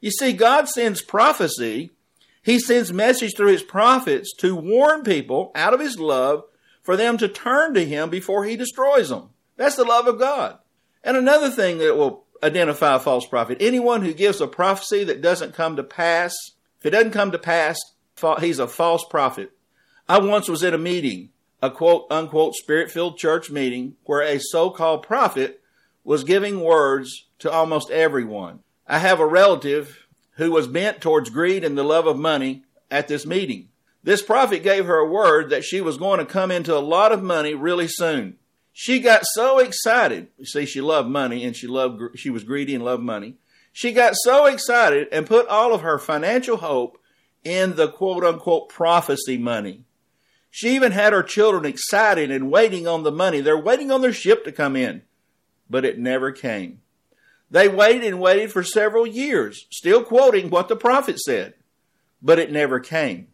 You 0.00 0.10
see, 0.10 0.32
God 0.32 0.68
sends 0.68 1.02
prophecy. 1.02 1.90
He 2.42 2.58
sends 2.58 2.92
message 2.92 3.36
through 3.36 3.52
his 3.52 3.62
prophets 3.62 4.32
to 4.38 4.56
warn 4.56 5.02
people 5.02 5.50
out 5.54 5.74
of 5.74 5.80
his 5.80 5.98
love 5.98 6.44
for 6.82 6.96
them 6.96 7.18
to 7.18 7.28
turn 7.28 7.74
to 7.74 7.84
him 7.84 8.08
before 8.08 8.44
he 8.44 8.56
destroys 8.56 9.10
them. 9.10 9.30
That's 9.56 9.76
the 9.76 9.84
love 9.84 10.06
of 10.06 10.18
God. 10.18 10.58
And 11.02 11.16
another 11.16 11.50
thing 11.50 11.78
that 11.78 11.96
will 11.96 12.24
identify 12.42 12.94
a 12.94 13.00
false 13.00 13.26
prophet, 13.26 13.58
anyone 13.60 14.02
who 14.02 14.12
gives 14.12 14.40
a 14.40 14.46
prophecy 14.46 15.04
that 15.04 15.22
doesn't 15.22 15.54
come 15.54 15.76
to 15.76 15.82
pass, 15.82 16.34
if 16.78 16.86
it 16.86 16.90
doesn't 16.90 17.12
come 17.12 17.32
to 17.32 17.38
pass, 17.38 17.78
he's 18.40 18.58
a 18.58 18.68
false 18.68 19.04
prophet. 19.04 19.52
I 20.08 20.18
once 20.18 20.48
was 20.48 20.64
at 20.64 20.74
a 20.74 20.78
meeting 20.78 21.30
a 21.60 21.70
quote 21.70 22.06
unquote 22.10 22.54
spirit 22.54 22.90
filled 22.90 23.18
church 23.18 23.50
meeting 23.50 23.96
where 24.04 24.22
a 24.22 24.38
so 24.38 24.70
called 24.70 25.02
prophet 25.02 25.60
was 26.04 26.24
giving 26.24 26.60
words 26.60 27.26
to 27.40 27.50
almost 27.50 27.90
everyone. 27.90 28.60
I 28.86 28.98
have 28.98 29.20
a 29.20 29.26
relative 29.26 30.06
who 30.36 30.52
was 30.52 30.68
bent 30.68 31.00
towards 31.00 31.30
greed 31.30 31.64
and 31.64 31.76
the 31.76 31.82
love 31.82 32.06
of 32.06 32.16
money 32.16 32.64
at 32.90 33.08
this 33.08 33.26
meeting. 33.26 33.68
This 34.02 34.22
prophet 34.22 34.62
gave 34.62 34.86
her 34.86 34.98
a 34.98 35.08
word 35.08 35.50
that 35.50 35.64
she 35.64 35.80
was 35.80 35.98
going 35.98 36.20
to 36.20 36.24
come 36.24 36.50
into 36.50 36.76
a 36.76 36.78
lot 36.78 37.12
of 37.12 37.22
money 37.22 37.54
really 37.54 37.88
soon. 37.88 38.38
She 38.80 39.00
got 39.00 39.22
so 39.24 39.58
excited. 39.58 40.28
You 40.38 40.46
see, 40.46 40.64
she 40.64 40.80
loved 40.80 41.08
money 41.08 41.44
and 41.44 41.56
she 41.56 41.66
loved, 41.66 42.16
she 42.16 42.30
was 42.30 42.44
greedy 42.44 42.76
and 42.76 42.84
loved 42.84 43.02
money. 43.02 43.34
She 43.72 43.92
got 43.92 44.14
so 44.14 44.46
excited 44.46 45.08
and 45.10 45.26
put 45.26 45.48
all 45.48 45.74
of 45.74 45.80
her 45.80 45.98
financial 45.98 46.58
hope 46.58 46.96
in 47.42 47.74
the 47.74 47.88
quote 47.88 48.22
unquote 48.22 48.68
prophecy 48.68 49.36
money. 49.36 49.82
She 50.48 50.76
even 50.76 50.92
had 50.92 51.12
her 51.12 51.24
children 51.24 51.64
excited 51.64 52.30
and 52.30 52.52
waiting 52.52 52.86
on 52.86 53.02
the 53.02 53.10
money. 53.10 53.40
They're 53.40 53.58
waiting 53.58 53.90
on 53.90 54.00
their 54.00 54.12
ship 54.12 54.44
to 54.44 54.52
come 54.52 54.76
in. 54.76 55.02
But 55.68 55.84
it 55.84 55.98
never 55.98 56.30
came. 56.30 56.80
They 57.50 57.66
waited 57.66 58.04
and 58.04 58.20
waited 58.20 58.52
for 58.52 58.62
several 58.62 59.08
years, 59.08 59.66
still 59.72 60.04
quoting 60.04 60.50
what 60.50 60.68
the 60.68 60.76
prophet 60.76 61.18
said. 61.18 61.54
But 62.22 62.38
it 62.38 62.52
never 62.52 62.78
came. 62.78 63.26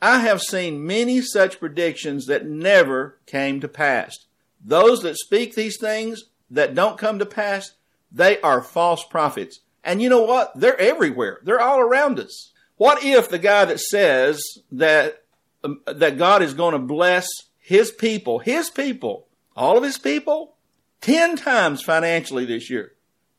I 0.00 0.20
have 0.20 0.40
seen 0.40 0.86
many 0.86 1.20
such 1.20 1.58
predictions 1.58 2.26
that 2.26 2.46
never 2.46 3.18
came 3.26 3.60
to 3.60 3.66
pass. 3.66 4.26
Those 4.64 5.02
that 5.02 5.16
speak 5.18 5.54
these 5.54 5.78
things 5.78 6.24
that 6.50 6.74
don't 6.74 6.98
come 6.98 7.18
to 7.18 7.26
pass, 7.26 7.72
they 8.10 8.40
are 8.40 8.62
false 8.62 9.04
prophets. 9.04 9.60
And 9.84 10.00
you 10.00 10.08
know 10.08 10.22
what? 10.22 10.52
They're 10.58 10.80
everywhere. 10.80 11.40
They're 11.44 11.60
all 11.60 11.80
around 11.80 12.18
us. 12.18 12.52
What 12.76 13.04
if 13.04 13.28
the 13.28 13.38
guy 13.38 13.66
that 13.66 13.78
says 13.78 14.42
that 14.72 15.22
um, 15.62 15.80
that 15.86 16.18
God 16.18 16.42
is 16.42 16.54
going 16.54 16.72
to 16.72 16.78
bless 16.78 17.26
his 17.58 17.90
people, 17.90 18.40
his 18.40 18.68
people, 18.68 19.26
all 19.56 19.78
of 19.78 19.82
his 19.82 19.96
people, 19.96 20.56
10 21.00 21.36
times 21.36 21.82
financially 21.82 22.44
this 22.44 22.68
year. 22.68 22.92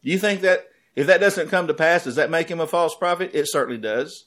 Do 0.04 0.10
you 0.10 0.18
think 0.18 0.42
that 0.42 0.68
if 0.96 1.06
that 1.08 1.20
doesn't 1.20 1.50
come 1.50 1.68
to 1.68 1.74
pass, 1.74 2.06
does 2.06 2.16
that 2.16 2.32
make 2.32 2.50
him 2.50 2.60
a 2.60 2.68
false 2.68 2.96
prophet? 2.96 3.32
It 3.34 3.46
certainly 3.48 3.80
does. 3.80 4.26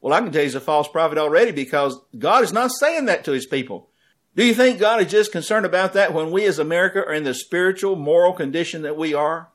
Well, 0.00 0.14
I 0.14 0.20
can 0.20 0.32
tell 0.32 0.40
you 0.40 0.46
he's 0.46 0.54
a 0.54 0.60
false 0.60 0.88
prophet 0.88 1.18
already 1.18 1.52
because 1.52 1.98
God 2.18 2.44
is 2.44 2.52
not 2.52 2.70
saying 2.70 3.06
that 3.06 3.24
to 3.24 3.32
his 3.32 3.46
people. 3.46 3.90
Do 4.36 4.44
you 4.44 4.52
think 4.52 4.78
God 4.78 5.00
is 5.00 5.10
just 5.10 5.32
concerned 5.32 5.64
about 5.64 5.94
that 5.94 6.12
when 6.12 6.30
we 6.30 6.44
as 6.44 6.58
America 6.58 6.98
are 6.98 7.14
in 7.14 7.24
the 7.24 7.32
spiritual, 7.32 7.96
moral 7.96 8.34
condition 8.34 8.82
that 8.82 8.96
we 8.96 9.14
are? 9.14 9.48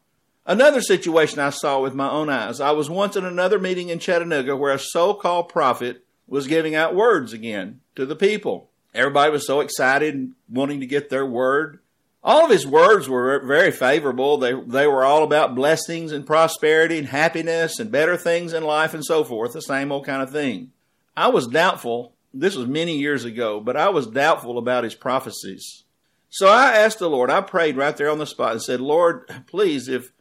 Another 0.43 0.81
situation 0.81 1.37
I 1.37 1.51
saw 1.51 1.79
with 1.79 1.93
my 1.93 2.09
own 2.09 2.31
eyes. 2.31 2.59
I 2.59 2.71
was 2.71 2.89
once 2.89 3.15
in 3.15 3.23
another 3.23 3.59
meeting 3.59 3.89
in 3.89 3.99
Chattanooga 3.99 4.57
where 4.57 4.73
a 4.73 4.79
so-called 4.79 5.49
prophet 5.49 6.03
was 6.27 6.47
giving 6.47 6.73
out 6.73 6.95
words 6.95 7.31
again 7.31 7.79
to 7.95 8.07
the 8.07 8.15
people. 8.15 8.69
Everybody 8.95 9.31
was 9.31 9.45
so 9.45 9.59
excited 9.59 10.15
and 10.15 10.33
wanting 10.49 10.79
to 10.79 10.87
get 10.87 11.11
their 11.11 11.27
word. 11.27 11.77
All 12.23 12.45
of 12.45 12.51
his 12.51 12.65
words 12.65 13.07
were 13.07 13.39
very 13.45 13.71
favorable. 13.71 14.39
They, 14.39 14.53
they 14.53 14.87
were 14.87 15.05
all 15.05 15.23
about 15.23 15.53
blessings 15.53 16.11
and 16.11 16.25
prosperity 16.25 16.97
and 16.97 17.09
happiness 17.09 17.77
and 17.79 17.91
better 17.91 18.17
things 18.17 18.51
in 18.51 18.63
life 18.63 18.95
and 18.95 19.05
so 19.05 19.23
forth, 19.23 19.53
the 19.53 19.61
same 19.61 19.91
old 19.91 20.07
kind 20.07 20.23
of 20.23 20.31
thing. 20.31 20.71
I 21.15 21.27
was 21.27 21.45
doubtful, 21.45 22.13
this 22.33 22.55
was 22.55 22.67
many 22.67 22.97
years 22.97 23.25
ago, 23.25 23.59
but 23.59 23.77
I 23.77 23.89
was 23.89 24.07
doubtful 24.07 24.57
about 24.57 24.83
his 24.83 24.95
prophecies. 24.95 25.83
So 26.29 26.47
I 26.47 26.71
asked 26.73 26.99
the 26.99 27.09
Lord, 27.09 27.29
I 27.29 27.41
prayed 27.41 27.75
right 27.75 27.95
there 27.95 28.09
on 28.09 28.17
the 28.17 28.25
spot 28.25 28.53
and 28.53 28.61
said, 28.61 28.79
Lord, 28.79 29.29
please, 29.47 29.87
if, 29.87 30.13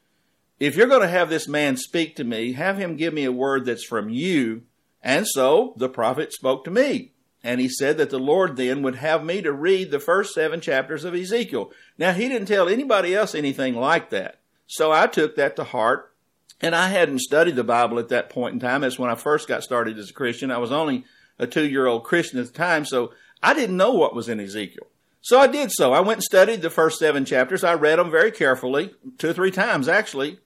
if 0.59 0.77
you're 0.77 0.89
going 0.89 1.03
to 1.03 1.09
have 1.09 1.31
this 1.31 1.47
man 1.47 1.77
speak 1.77 2.17
to 2.17 2.25
me, 2.25 2.53
have 2.55 2.79
him 2.79 2.97
give 2.97 3.15
me 3.15 3.25
a 3.25 3.33
word 3.33 3.65
that's 3.65 3.85
from 3.85 4.11
you 4.11 4.63
and 5.03 5.27
so 5.27 5.75
the 5.77 5.89
prophet 5.89 6.33
spoke 6.33 6.65
to 6.65 6.71
me. 6.71 7.13
And 7.43 7.61
he 7.61 7.69
said 7.69 7.97
that 7.97 8.11
the 8.11 8.19
Lord 8.19 8.57
then 8.57 8.83
would 8.83 8.97
have 8.97 9.25
me 9.25 9.41
to 9.41 9.53
read 9.53 9.91
the 9.91 9.99
first 9.99 10.35
seven 10.35 10.61
chapters 10.61 11.05
of 11.05 11.15
Ezekiel. 11.15 11.73
Now, 11.97 12.13
he 12.13 12.29
didn't 12.29 12.49
tell 12.49 12.69
anybody 12.69 13.15
else 13.15 13.35
anything 13.35 13.75
like 13.75 14.11
that. 14.11 14.41
So 14.67 14.93
I 14.93 15.07
took 15.07 15.37
that 15.37 15.57
to 15.57 15.65
heart. 15.65 16.09
And 16.63 16.75
I 16.75 16.89
hadn't 16.89 17.21
studied 17.21 17.57
the 17.57 17.65
Bible 17.65 17.99
at 17.99 18.11
that 18.11 18.29
point 18.29 18.53
in 18.53 18.61
time. 18.61 18.83
That's 18.83 18.99
when 18.99 19.09
I 19.09 19.15
first 19.15 19.49
got 19.49 19.63
started 19.63 19.97
as 19.97 20.11
a 20.11 20.13
Christian. 20.13 20.51
I 20.51 20.59
was 20.59 20.71
only 20.71 21.07
a 21.41 21.47
two 21.47 21.67
year 21.67 21.87
old 21.87 22.05
Christian 22.05 22.39
at 22.39 22.47
the 22.47 22.53
time. 22.53 22.85
So 22.85 23.13
I 23.43 23.55
didn't 23.55 23.77
know 23.77 23.93
what 23.93 24.15
was 24.15 24.29
in 24.29 24.39
Ezekiel. 24.39 24.87
So 25.23 25.41
I 25.41 25.49
did 25.49 25.73
so. 25.73 25.93
I 25.93 26.01
went 26.01 26.19
and 26.19 26.25
studied 26.25 26.63
the 26.63 26.71
first 26.71 26.99
seven 26.99 27.25
chapters. 27.25 27.65
I 27.65 27.75
read 27.75 27.99
them 27.99 28.11
very 28.11 28.31
carefully, 28.31 28.95
two 29.19 29.31
or 29.31 29.33
three 29.33 29.51
times 29.51 29.89
actually. 29.89 30.39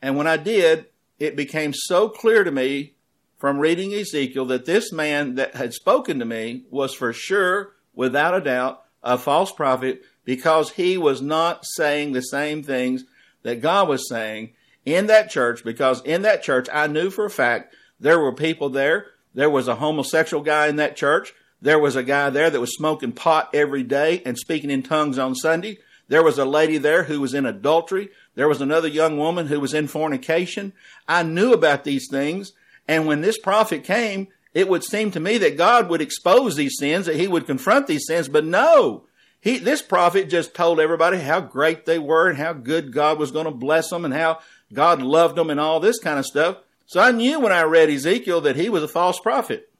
And 0.00 0.16
when 0.16 0.26
I 0.26 0.36
did, 0.36 0.86
it 1.18 1.36
became 1.36 1.74
so 1.74 2.08
clear 2.08 2.44
to 2.44 2.50
me 2.50 2.94
from 3.36 3.58
reading 3.58 3.92
Ezekiel 3.92 4.46
that 4.46 4.64
this 4.64 4.92
man 4.92 5.34
that 5.34 5.54
had 5.54 5.74
spoken 5.74 6.18
to 6.18 6.24
me 6.24 6.64
was 6.70 6.94
for 6.94 7.12
sure, 7.12 7.72
without 7.94 8.34
a 8.34 8.40
doubt, 8.40 8.84
a 9.02 9.18
false 9.18 9.52
prophet 9.52 10.02
because 10.24 10.70
he 10.72 10.96
was 10.96 11.20
not 11.20 11.64
saying 11.64 12.12
the 12.12 12.20
same 12.20 12.62
things 12.62 13.04
that 13.42 13.60
God 13.60 13.88
was 13.88 14.08
saying 14.08 14.50
in 14.84 15.06
that 15.06 15.30
church 15.30 15.64
because 15.64 16.02
in 16.02 16.22
that 16.22 16.42
church 16.42 16.68
I 16.72 16.86
knew 16.86 17.10
for 17.10 17.24
a 17.24 17.30
fact 17.30 17.74
there 17.98 18.18
were 18.18 18.34
people 18.34 18.68
there. 18.70 19.06
There 19.34 19.50
was 19.50 19.68
a 19.68 19.76
homosexual 19.76 20.42
guy 20.42 20.68
in 20.68 20.76
that 20.76 20.96
church. 20.96 21.32
There 21.62 21.78
was 21.78 21.96
a 21.96 22.02
guy 22.02 22.30
there 22.30 22.50
that 22.50 22.60
was 22.60 22.74
smoking 22.74 23.12
pot 23.12 23.50
every 23.54 23.82
day 23.82 24.22
and 24.24 24.38
speaking 24.38 24.70
in 24.70 24.82
tongues 24.82 25.18
on 25.18 25.34
Sunday. 25.34 25.78
There 26.08 26.24
was 26.24 26.38
a 26.38 26.44
lady 26.44 26.78
there 26.78 27.04
who 27.04 27.20
was 27.20 27.34
in 27.34 27.46
adultery. 27.46 28.08
There 28.34 28.48
was 28.48 28.60
another 28.60 28.88
young 28.88 29.18
woman 29.18 29.46
who 29.46 29.60
was 29.60 29.74
in 29.74 29.86
fornication. 29.86 30.72
I 31.06 31.22
knew 31.22 31.52
about 31.52 31.84
these 31.84 32.08
things 32.10 32.52
and 32.90 33.06
when 33.06 33.20
this 33.20 33.38
prophet 33.38 33.84
came, 33.84 34.26
it 34.52 34.68
would 34.68 34.82
seem 34.82 35.12
to 35.12 35.20
me 35.20 35.38
that 35.38 35.56
God 35.56 35.88
would 35.88 36.00
expose 36.00 36.56
these 36.56 36.76
sins, 36.76 37.06
that 37.06 37.14
he 37.14 37.28
would 37.28 37.46
confront 37.46 37.86
these 37.86 38.04
sins, 38.04 38.28
but 38.28 38.44
no. 38.44 39.04
He, 39.40 39.58
this 39.58 39.80
prophet 39.80 40.28
just 40.28 40.54
told 40.54 40.80
everybody 40.80 41.18
how 41.18 41.40
great 41.40 41.86
they 41.86 42.00
were 42.00 42.28
and 42.28 42.36
how 42.36 42.52
good 42.52 42.92
God 42.92 43.16
was 43.16 43.30
going 43.30 43.44
to 43.44 43.52
bless 43.52 43.90
them 43.90 44.04
and 44.04 44.12
how 44.12 44.40
God 44.72 45.00
loved 45.02 45.36
them 45.36 45.50
and 45.50 45.60
all 45.60 45.78
this 45.78 46.00
kind 46.00 46.18
of 46.18 46.26
stuff. 46.26 46.56
So 46.90 46.98
I 46.98 47.12
knew 47.12 47.38
when 47.38 47.52
I 47.52 47.62
read 47.62 47.88
Ezekiel 47.88 48.40
that 48.40 48.56
he 48.56 48.68
was 48.68 48.82
a 48.82 48.88
false 48.88 49.20
prophet. 49.20 49.70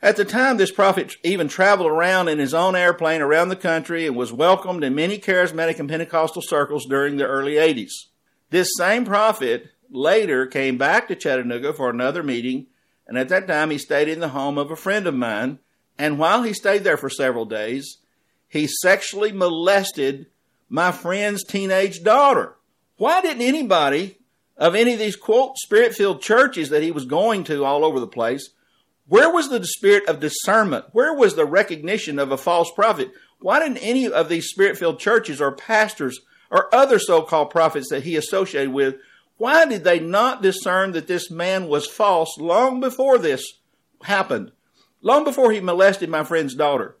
At 0.00 0.14
the 0.14 0.24
time, 0.24 0.58
this 0.58 0.70
prophet 0.70 1.16
even 1.24 1.48
traveled 1.48 1.90
around 1.90 2.28
in 2.28 2.38
his 2.38 2.54
own 2.54 2.76
airplane 2.76 3.20
around 3.20 3.48
the 3.48 3.56
country 3.56 4.06
and 4.06 4.14
was 4.14 4.32
welcomed 4.32 4.84
in 4.84 4.94
many 4.94 5.18
charismatic 5.18 5.80
and 5.80 5.88
Pentecostal 5.88 6.40
circles 6.40 6.86
during 6.86 7.16
the 7.16 7.26
early 7.26 7.54
80s. 7.54 7.90
This 8.50 8.68
same 8.76 9.04
prophet 9.04 9.70
later 9.90 10.46
came 10.46 10.78
back 10.78 11.08
to 11.08 11.16
Chattanooga 11.16 11.72
for 11.72 11.90
another 11.90 12.22
meeting, 12.22 12.68
and 13.08 13.18
at 13.18 13.28
that 13.30 13.48
time 13.48 13.70
he 13.70 13.78
stayed 13.78 14.06
in 14.06 14.20
the 14.20 14.28
home 14.28 14.56
of 14.56 14.70
a 14.70 14.76
friend 14.76 15.08
of 15.08 15.14
mine. 15.14 15.58
And 15.98 16.16
while 16.16 16.44
he 16.44 16.52
stayed 16.52 16.84
there 16.84 16.96
for 16.96 17.10
several 17.10 17.44
days, 17.44 17.98
he 18.48 18.68
sexually 18.68 19.32
molested 19.32 20.26
my 20.68 20.92
friend's 20.92 21.42
teenage 21.42 22.04
daughter. 22.04 22.54
Why 22.98 23.20
didn't 23.20 23.42
anybody 23.42 24.18
of 24.62 24.76
any 24.76 24.92
of 24.92 25.00
these 25.00 25.16
quote 25.16 25.58
spirit 25.58 25.92
filled 25.92 26.22
churches 26.22 26.70
that 26.70 26.84
he 26.84 26.92
was 26.92 27.04
going 27.04 27.42
to 27.42 27.64
all 27.64 27.84
over 27.84 27.98
the 27.98 28.06
place, 28.06 28.50
where 29.08 29.28
was 29.28 29.48
the 29.48 29.64
spirit 29.66 30.08
of 30.08 30.20
discernment? 30.20 30.84
Where 30.92 31.12
was 31.12 31.34
the 31.34 31.44
recognition 31.44 32.20
of 32.20 32.30
a 32.30 32.36
false 32.36 32.70
prophet? 32.70 33.10
Why 33.40 33.58
didn't 33.58 33.78
any 33.78 34.08
of 34.08 34.28
these 34.28 34.46
spirit 34.46 34.78
filled 34.78 35.00
churches 35.00 35.40
or 35.40 35.50
pastors 35.50 36.20
or 36.48 36.72
other 36.72 37.00
so 37.00 37.22
called 37.22 37.50
prophets 37.50 37.88
that 37.90 38.04
he 38.04 38.14
associated 38.14 38.72
with 38.72 38.94
why 39.36 39.66
did 39.66 39.82
they 39.82 39.98
not 39.98 40.42
discern 40.42 40.92
that 40.92 41.08
this 41.08 41.28
man 41.28 41.66
was 41.66 41.88
false 41.88 42.38
long 42.38 42.78
before 42.78 43.18
this 43.18 43.58
happened? 44.04 44.52
Long 45.00 45.24
before 45.24 45.50
he 45.50 45.58
molested 45.58 46.08
my 46.08 46.22
friend's 46.22 46.54
daughter? 46.54 46.96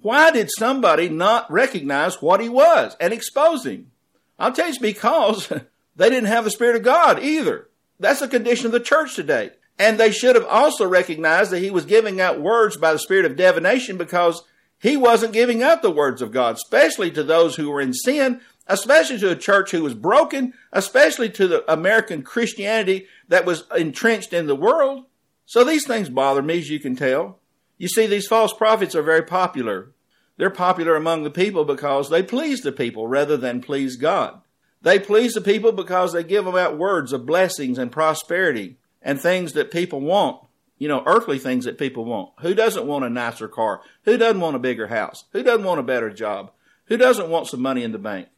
Why 0.00 0.30
did 0.30 0.48
somebody 0.56 1.10
not 1.10 1.52
recognize 1.52 2.22
what 2.22 2.40
he 2.40 2.48
was 2.48 2.96
and 2.98 3.12
expose 3.12 3.66
him? 3.66 3.90
I'll 4.38 4.52
tell 4.52 4.64
you 4.64 4.70
it's 4.70 4.78
because 4.78 5.52
they 5.96 6.08
didn't 6.08 6.28
have 6.28 6.44
the 6.44 6.50
Spirit 6.50 6.76
of 6.76 6.82
God 6.82 7.22
either. 7.22 7.68
That's 7.98 8.20
the 8.20 8.28
condition 8.28 8.66
of 8.66 8.72
the 8.72 8.80
church 8.80 9.14
today. 9.14 9.50
And 9.78 9.98
they 9.98 10.10
should 10.10 10.36
have 10.36 10.46
also 10.46 10.86
recognized 10.86 11.50
that 11.50 11.60
he 11.60 11.70
was 11.70 11.84
giving 11.84 12.20
out 12.20 12.40
words 12.40 12.76
by 12.76 12.92
the 12.92 12.98
spirit 12.98 13.24
of 13.24 13.36
divination 13.36 13.96
because 13.96 14.42
He 14.78 14.96
wasn't 14.96 15.32
giving 15.32 15.62
out 15.62 15.80
the 15.80 15.92
words 15.92 16.20
of 16.20 16.32
God, 16.32 16.56
especially 16.56 17.12
to 17.12 17.22
those 17.22 17.54
who 17.54 17.70
were 17.70 17.80
in 17.80 17.94
sin, 17.94 18.40
especially 18.66 19.18
to 19.20 19.30
a 19.30 19.36
church 19.36 19.70
who 19.70 19.82
was 19.82 19.94
broken, 19.94 20.54
especially 20.72 21.30
to 21.30 21.46
the 21.46 21.72
American 21.72 22.22
Christianity 22.22 23.06
that 23.28 23.46
was 23.46 23.64
entrenched 23.76 24.32
in 24.32 24.48
the 24.48 24.56
world. 24.56 25.06
So 25.46 25.62
these 25.62 25.86
things 25.86 26.08
bother 26.08 26.42
me, 26.42 26.58
as 26.58 26.70
you 26.70 26.80
can 26.80 26.96
tell. 26.96 27.38
You 27.78 27.88
see, 27.88 28.06
these 28.06 28.26
false 28.26 28.52
prophets 28.52 28.94
are 28.94 29.02
very 29.02 29.22
popular. 29.22 29.92
They're 30.36 30.50
popular 30.50 30.96
among 30.96 31.22
the 31.22 31.30
people 31.30 31.64
because 31.64 32.10
they 32.10 32.22
please 32.22 32.62
the 32.62 32.72
people 32.72 33.06
rather 33.06 33.36
than 33.36 33.62
please 33.62 33.96
God. 33.96 34.40
They 34.82 34.98
please 34.98 35.32
the 35.32 35.40
people 35.40 35.72
because 35.72 36.12
they 36.12 36.24
give 36.24 36.44
them 36.44 36.56
out 36.56 36.76
words 36.76 37.12
of 37.12 37.26
blessings 37.26 37.78
and 37.78 37.90
prosperity 37.90 38.76
and 39.00 39.20
things 39.20 39.52
that 39.52 39.70
people 39.70 40.00
want. 40.00 40.44
You 40.78 40.88
know, 40.88 41.04
earthly 41.06 41.38
things 41.38 41.64
that 41.64 41.78
people 41.78 42.04
want. 42.04 42.32
Who 42.40 42.54
doesn't 42.54 42.86
want 42.86 43.04
a 43.04 43.10
nicer 43.10 43.46
car? 43.46 43.82
Who 44.04 44.16
doesn't 44.16 44.40
want 44.40 44.56
a 44.56 44.60
bigger 44.60 44.88
house? 44.88 45.24
Who 45.30 45.44
doesn't 45.44 45.64
want 45.64 45.78
a 45.78 45.84
better 45.84 46.10
job? 46.10 46.50
Who 46.86 46.96
doesn't 46.96 47.28
want 47.28 47.46
some 47.46 47.62
money 47.62 47.84
in 47.84 47.92
the 47.92 47.98
bank? 47.98 48.28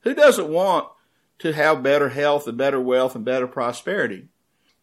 Who 0.00 0.14
doesn't 0.14 0.48
want 0.48 0.86
to 1.38 1.54
have 1.54 1.82
better 1.82 2.10
health 2.10 2.46
and 2.46 2.58
better 2.58 2.78
wealth 2.78 3.14
and 3.14 3.24
better 3.24 3.46
prosperity? 3.46 4.28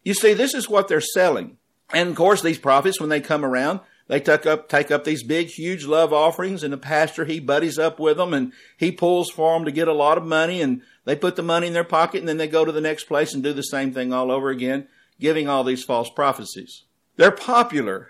You 0.02 0.14
see, 0.14 0.34
this 0.34 0.52
is 0.52 0.68
what 0.68 0.88
they're 0.88 1.00
selling. 1.00 1.58
And 1.92 2.08
of 2.08 2.16
course, 2.16 2.42
these 2.42 2.58
prophets, 2.58 3.00
when 3.00 3.08
they 3.08 3.20
come 3.20 3.44
around, 3.44 3.80
they 4.12 4.20
take 4.20 4.44
up, 4.44 4.68
take 4.68 4.90
up 4.90 5.04
these 5.04 5.22
big, 5.22 5.46
huge 5.46 5.86
love 5.86 6.12
offerings 6.12 6.62
and 6.62 6.70
the 6.70 6.76
pastor, 6.76 7.24
he 7.24 7.40
buddies 7.40 7.78
up 7.78 7.98
with 7.98 8.18
them 8.18 8.34
and 8.34 8.52
he 8.76 8.92
pulls 8.92 9.30
for 9.30 9.54
them 9.54 9.64
to 9.64 9.72
get 9.72 9.88
a 9.88 9.94
lot 9.94 10.18
of 10.18 10.26
money 10.26 10.60
and 10.60 10.82
they 11.06 11.16
put 11.16 11.34
the 11.34 11.42
money 11.42 11.68
in 11.68 11.72
their 11.72 11.82
pocket 11.82 12.18
and 12.18 12.28
then 12.28 12.36
they 12.36 12.46
go 12.46 12.62
to 12.62 12.72
the 12.72 12.82
next 12.82 13.04
place 13.04 13.32
and 13.32 13.42
do 13.42 13.54
the 13.54 13.62
same 13.62 13.90
thing 13.90 14.12
all 14.12 14.30
over 14.30 14.50
again, 14.50 14.86
giving 15.18 15.48
all 15.48 15.64
these 15.64 15.82
false 15.82 16.10
prophecies. 16.10 16.82
They're 17.16 17.30
popular. 17.30 18.08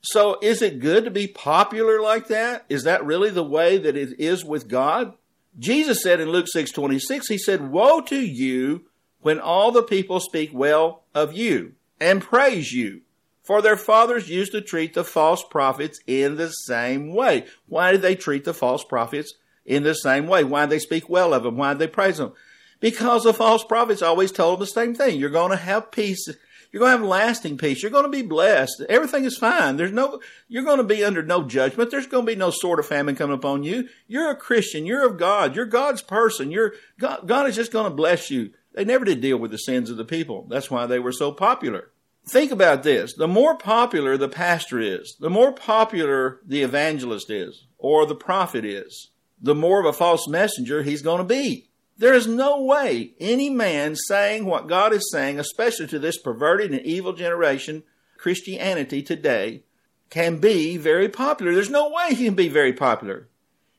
So 0.00 0.38
is 0.42 0.62
it 0.62 0.78
good 0.78 1.04
to 1.06 1.10
be 1.10 1.26
popular 1.26 2.00
like 2.00 2.28
that? 2.28 2.64
Is 2.68 2.84
that 2.84 3.04
really 3.04 3.30
the 3.30 3.42
way 3.42 3.78
that 3.78 3.96
it 3.96 4.20
is 4.20 4.44
with 4.44 4.68
God? 4.68 5.14
Jesus 5.58 6.04
said 6.04 6.20
in 6.20 6.30
Luke 6.30 6.46
6:26, 6.54 7.26
he 7.26 7.36
said, 7.36 7.72
"Woe 7.72 8.00
to 8.02 8.20
you 8.20 8.84
when 9.22 9.40
all 9.40 9.72
the 9.72 9.82
people 9.82 10.20
speak 10.20 10.50
well 10.52 11.02
of 11.16 11.36
you 11.36 11.72
and 11.98 12.22
praise 12.22 12.72
you, 12.72 13.00
for 13.42 13.60
their 13.60 13.76
fathers 13.76 14.28
used 14.28 14.52
to 14.52 14.60
treat 14.60 14.94
the 14.94 15.04
false 15.04 15.44
prophets 15.48 16.00
in 16.06 16.36
the 16.36 16.50
same 16.50 17.12
way." 17.14 17.46
Why 17.66 17.92
did 17.92 18.02
they 18.02 18.14
treat 18.14 18.44
the 18.44 18.54
false 18.54 18.84
prophets 18.84 19.34
in 19.64 19.82
the 19.82 19.94
same 19.94 20.26
way? 20.26 20.44
Why 20.44 20.62
did 20.62 20.70
they 20.70 20.78
speak 20.78 21.08
well 21.08 21.34
of 21.34 21.42
them? 21.42 21.56
Why 21.56 21.72
did 21.72 21.78
they 21.78 21.88
praise 21.88 22.18
them? 22.18 22.32
Because 22.80 23.24
the 23.24 23.34
false 23.34 23.64
prophets 23.64 24.02
always 24.02 24.32
told 24.32 24.58
them 24.58 24.64
the 24.64 24.66
same 24.66 24.94
thing. 24.94 25.18
You're 25.18 25.30
going 25.30 25.52
to 25.52 25.56
have 25.56 25.92
peace 25.92 26.28
you're 26.72 26.80
going 26.80 26.92
to 26.92 26.98
have 26.98 27.06
lasting 27.06 27.58
peace. 27.58 27.82
You're 27.82 27.90
going 27.90 28.04
to 28.04 28.10
be 28.10 28.22
blessed. 28.22 28.82
Everything 28.88 29.24
is 29.24 29.36
fine. 29.36 29.76
There's 29.76 29.92
no, 29.92 30.20
you're 30.48 30.64
going 30.64 30.78
to 30.78 30.84
be 30.84 31.04
under 31.04 31.22
no 31.22 31.42
judgment. 31.42 31.90
There's 31.90 32.06
going 32.06 32.24
to 32.24 32.32
be 32.32 32.36
no 32.36 32.50
sort 32.50 32.80
of 32.80 32.86
famine 32.86 33.14
coming 33.14 33.36
upon 33.36 33.62
you. 33.62 33.88
You're 34.08 34.30
a 34.30 34.36
Christian. 34.36 34.86
You're 34.86 35.06
of 35.06 35.18
God. 35.18 35.54
You're 35.54 35.66
God's 35.66 36.00
person. 36.00 36.50
You're, 36.50 36.72
God, 36.98 37.28
God 37.28 37.46
is 37.46 37.56
just 37.56 37.72
going 37.72 37.84
to 37.84 37.94
bless 37.94 38.30
you. 38.30 38.52
They 38.72 38.86
never 38.86 39.04
did 39.04 39.20
deal 39.20 39.36
with 39.36 39.50
the 39.50 39.58
sins 39.58 39.90
of 39.90 39.98
the 39.98 40.04
people. 40.04 40.46
That's 40.48 40.70
why 40.70 40.86
they 40.86 40.98
were 40.98 41.12
so 41.12 41.30
popular. 41.30 41.90
Think 42.28 42.52
about 42.52 42.82
this. 42.82 43.14
The 43.14 43.28
more 43.28 43.56
popular 43.56 44.16
the 44.16 44.28
pastor 44.28 44.78
is, 44.78 45.16
the 45.18 45.30
more 45.30 45.52
popular 45.52 46.40
the 46.46 46.62
evangelist 46.62 47.30
is, 47.30 47.66
or 47.78 48.06
the 48.06 48.14
prophet 48.14 48.64
is, 48.64 49.10
the 49.40 49.56
more 49.56 49.80
of 49.80 49.86
a 49.86 49.92
false 49.92 50.28
messenger 50.28 50.82
he's 50.82 51.02
going 51.02 51.18
to 51.18 51.24
be. 51.24 51.68
There 51.98 52.14
is 52.14 52.26
no 52.26 52.62
way 52.62 53.14
any 53.18 53.50
man 53.50 53.96
saying 53.96 54.44
what 54.44 54.68
God 54.68 54.92
is 54.92 55.10
saying, 55.10 55.38
especially 55.38 55.88
to 55.88 55.98
this 55.98 56.16
perverted 56.16 56.70
and 56.70 56.80
evil 56.82 57.12
generation, 57.12 57.82
Christianity 58.16 59.02
today, 59.02 59.64
can 60.08 60.38
be 60.38 60.76
very 60.76 61.08
popular. 61.08 61.52
There's 61.52 61.70
no 61.70 61.90
way 61.90 62.14
he 62.14 62.26
can 62.26 62.34
be 62.34 62.48
very 62.48 62.72
popular. 62.72 63.28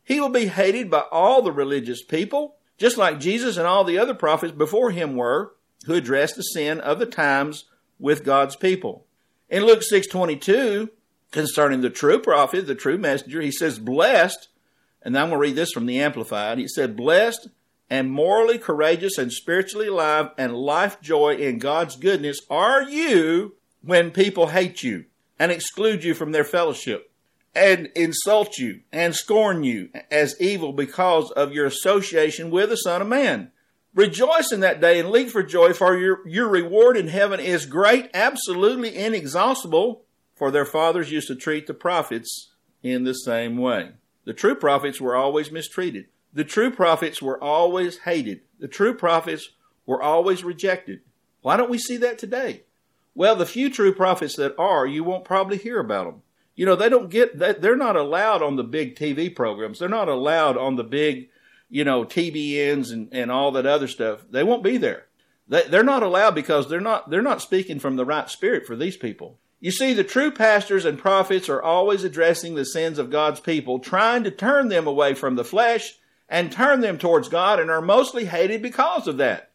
He 0.03 0.19
will 0.19 0.29
be 0.29 0.47
hated 0.47 0.91
by 0.91 1.05
all 1.11 1.41
the 1.41 1.51
religious 1.51 2.03
people, 2.03 2.57
just 2.77 2.97
like 2.97 3.19
Jesus 3.19 3.55
and 3.55 3.65
all 3.65 3.85
the 3.85 3.97
other 3.97 4.13
prophets 4.13 4.51
before 4.51 4.91
him 4.91 5.15
were, 5.15 5.55
who 5.85 5.93
addressed 5.93 6.35
the 6.35 6.41
sin 6.41 6.81
of 6.81 6.99
the 6.99 7.05
times 7.05 7.65
with 8.03 8.25
God's 8.25 8.57
people. 8.57 9.05
In 9.49 9.65
Luke 9.65 9.81
6:22, 9.81 10.89
concerning 11.31 11.79
the 11.79 11.89
true 11.89 12.19
prophet, 12.19 12.67
the 12.67 12.75
true 12.75 12.97
messenger, 12.97 13.41
he 13.41 13.51
says, 13.51 13.79
"Blessed," 13.79 14.49
and 15.01 15.17
I'm 15.17 15.29
going 15.29 15.37
to 15.37 15.47
read 15.47 15.55
this 15.55 15.71
from 15.71 15.85
the 15.85 16.01
Amplified. 16.01 16.57
He 16.57 16.67
said, 16.67 16.97
"Blessed 16.97 17.47
and 17.89 18.11
morally 18.11 18.57
courageous 18.57 19.17
and 19.17 19.31
spiritually 19.31 19.87
alive 19.87 20.31
and 20.37 20.53
life 20.53 20.99
joy 20.99 21.35
in 21.35 21.59
God's 21.59 21.95
goodness 21.95 22.41
are 22.49 22.83
you 22.83 23.55
when 23.81 24.11
people 24.11 24.47
hate 24.47 24.83
you 24.83 25.05
and 25.39 25.49
exclude 25.51 26.03
you 26.03 26.13
from 26.13 26.33
their 26.33 26.43
fellowship 26.43 27.09
and 27.55 27.89
insult 27.95 28.57
you 28.57 28.81
and 28.91 29.15
scorn 29.15 29.63
you 29.63 29.89
as 30.11 30.35
evil 30.41 30.73
because 30.73 31.31
of 31.31 31.53
your 31.53 31.67
association 31.67 32.51
with 32.51 32.69
the 32.69 32.75
Son 32.75 33.01
of 33.01 33.07
Man. 33.07 33.51
Rejoice 33.95 34.51
in 34.51 34.61
that 34.61 34.81
day 34.81 34.99
and 34.99 35.11
leap 35.11 35.29
for 35.29 35.43
joy, 35.43 35.73
for 35.73 35.97
your, 35.97 36.27
your 36.27 36.47
reward 36.47 36.97
in 36.97 37.09
heaven 37.09 37.39
is 37.39 37.67
great, 37.67 38.09
absolutely 38.13 38.95
inexhaustible, 38.95 40.03
for 40.35 40.49
their 40.49 40.65
fathers 40.65 41.11
used 41.11 41.27
to 41.27 41.35
treat 41.35 41.67
the 41.67 41.75
prophets 41.75 42.53
in 42.81 43.03
the 43.03 43.13
same 43.13 43.57
way. 43.57 43.91
The 44.25 44.33
true 44.33 44.55
prophets 44.55 44.99
were 44.99 45.15
always 45.15 45.51
mistreated. 45.51 46.07
The 46.33 46.43
true 46.43 46.71
prophets 46.71 47.21
were 47.21 47.41
always 47.41 47.99
hated. 47.99 48.41
The 48.59 48.67
true 48.67 48.95
prophets 48.95 49.51
were 49.85 50.01
always 50.01 50.43
rejected. 50.43 51.01
Why 51.41 51.57
don't 51.57 51.69
we 51.69 51.77
see 51.77 51.97
that 51.97 52.17
today? 52.17 52.63
Well, 53.13 53.35
the 53.35 53.45
few 53.45 53.69
true 53.69 53.93
prophets 53.93 54.35
that 54.37 54.57
are, 54.57 54.87
you 54.87 55.03
won't 55.03 55.25
probably 55.25 55.57
hear 55.57 55.79
about 55.79 56.05
them. 56.05 56.21
You 56.55 56.65
know, 56.65 56.75
they 56.75 56.89
don't 56.89 57.09
get 57.09 57.37
they're 57.37 57.75
not 57.75 57.95
allowed 57.95 58.41
on 58.41 58.55
the 58.55 58.63
big 58.63 58.95
TV 58.95 59.35
programs. 59.35 59.79
They're 59.79 59.89
not 59.89 60.07
allowed 60.07 60.55
on 60.57 60.75
the 60.75 60.83
big, 60.83 61.29
you 61.73 61.83
know, 61.83 62.05
TBNs 62.05 62.91
and, 62.91 63.09
and 63.11 63.31
all 63.31 63.51
that 63.53 63.65
other 63.65 63.87
stuff. 63.87 64.23
They 64.29 64.43
won't 64.43 64.63
be 64.63 64.77
there. 64.77 65.07
They, 65.47 65.63
they're 65.63 65.83
not 65.83 66.03
allowed 66.03 66.35
because 66.35 66.69
they're 66.69 66.79
not, 66.79 67.09
they're 67.09 67.23
not 67.23 67.41
speaking 67.41 67.79
from 67.79 67.95
the 67.95 68.05
right 68.05 68.29
spirit 68.29 68.67
for 68.67 68.75
these 68.75 68.95
people. 68.95 69.39
You 69.59 69.71
see, 69.71 69.91
the 69.91 70.03
true 70.03 70.29
pastors 70.29 70.85
and 70.85 70.99
prophets 70.99 71.49
are 71.49 71.63
always 71.63 72.03
addressing 72.03 72.53
the 72.53 72.63
sins 72.63 72.99
of 72.99 73.09
God's 73.09 73.39
people, 73.39 73.79
trying 73.79 74.23
to 74.23 74.29
turn 74.29 74.67
them 74.67 74.85
away 74.85 75.15
from 75.15 75.35
the 75.35 75.43
flesh 75.43 75.95
and 76.29 76.51
turn 76.51 76.81
them 76.81 76.99
towards 76.99 77.27
God 77.27 77.59
and 77.59 77.71
are 77.71 77.81
mostly 77.81 78.25
hated 78.25 78.61
because 78.61 79.07
of 79.07 79.17
that. 79.17 79.49